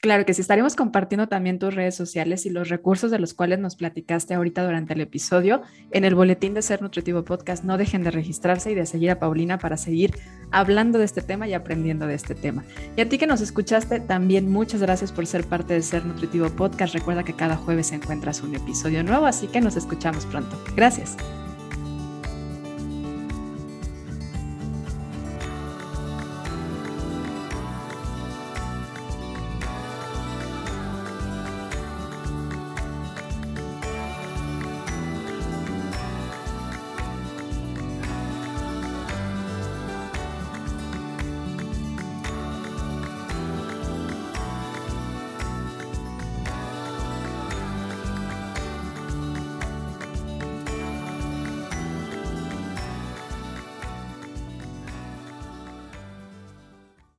[0.00, 3.58] Claro que sí, estaremos compartiendo también tus redes sociales y los recursos de los cuales
[3.58, 7.64] nos platicaste ahorita durante el episodio en el boletín de Ser Nutritivo Podcast.
[7.64, 10.14] No dejen de registrarse y de seguir a Paulina para seguir
[10.52, 12.64] hablando de este tema y aprendiendo de este tema.
[12.96, 16.48] Y a ti que nos escuchaste, también muchas gracias por ser parte de Ser Nutritivo
[16.48, 16.94] Podcast.
[16.94, 20.58] Recuerda que cada jueves encuentras un episodio nuevo, así que nos escuchamos pronto.
[20.74, 21.18] Gracias.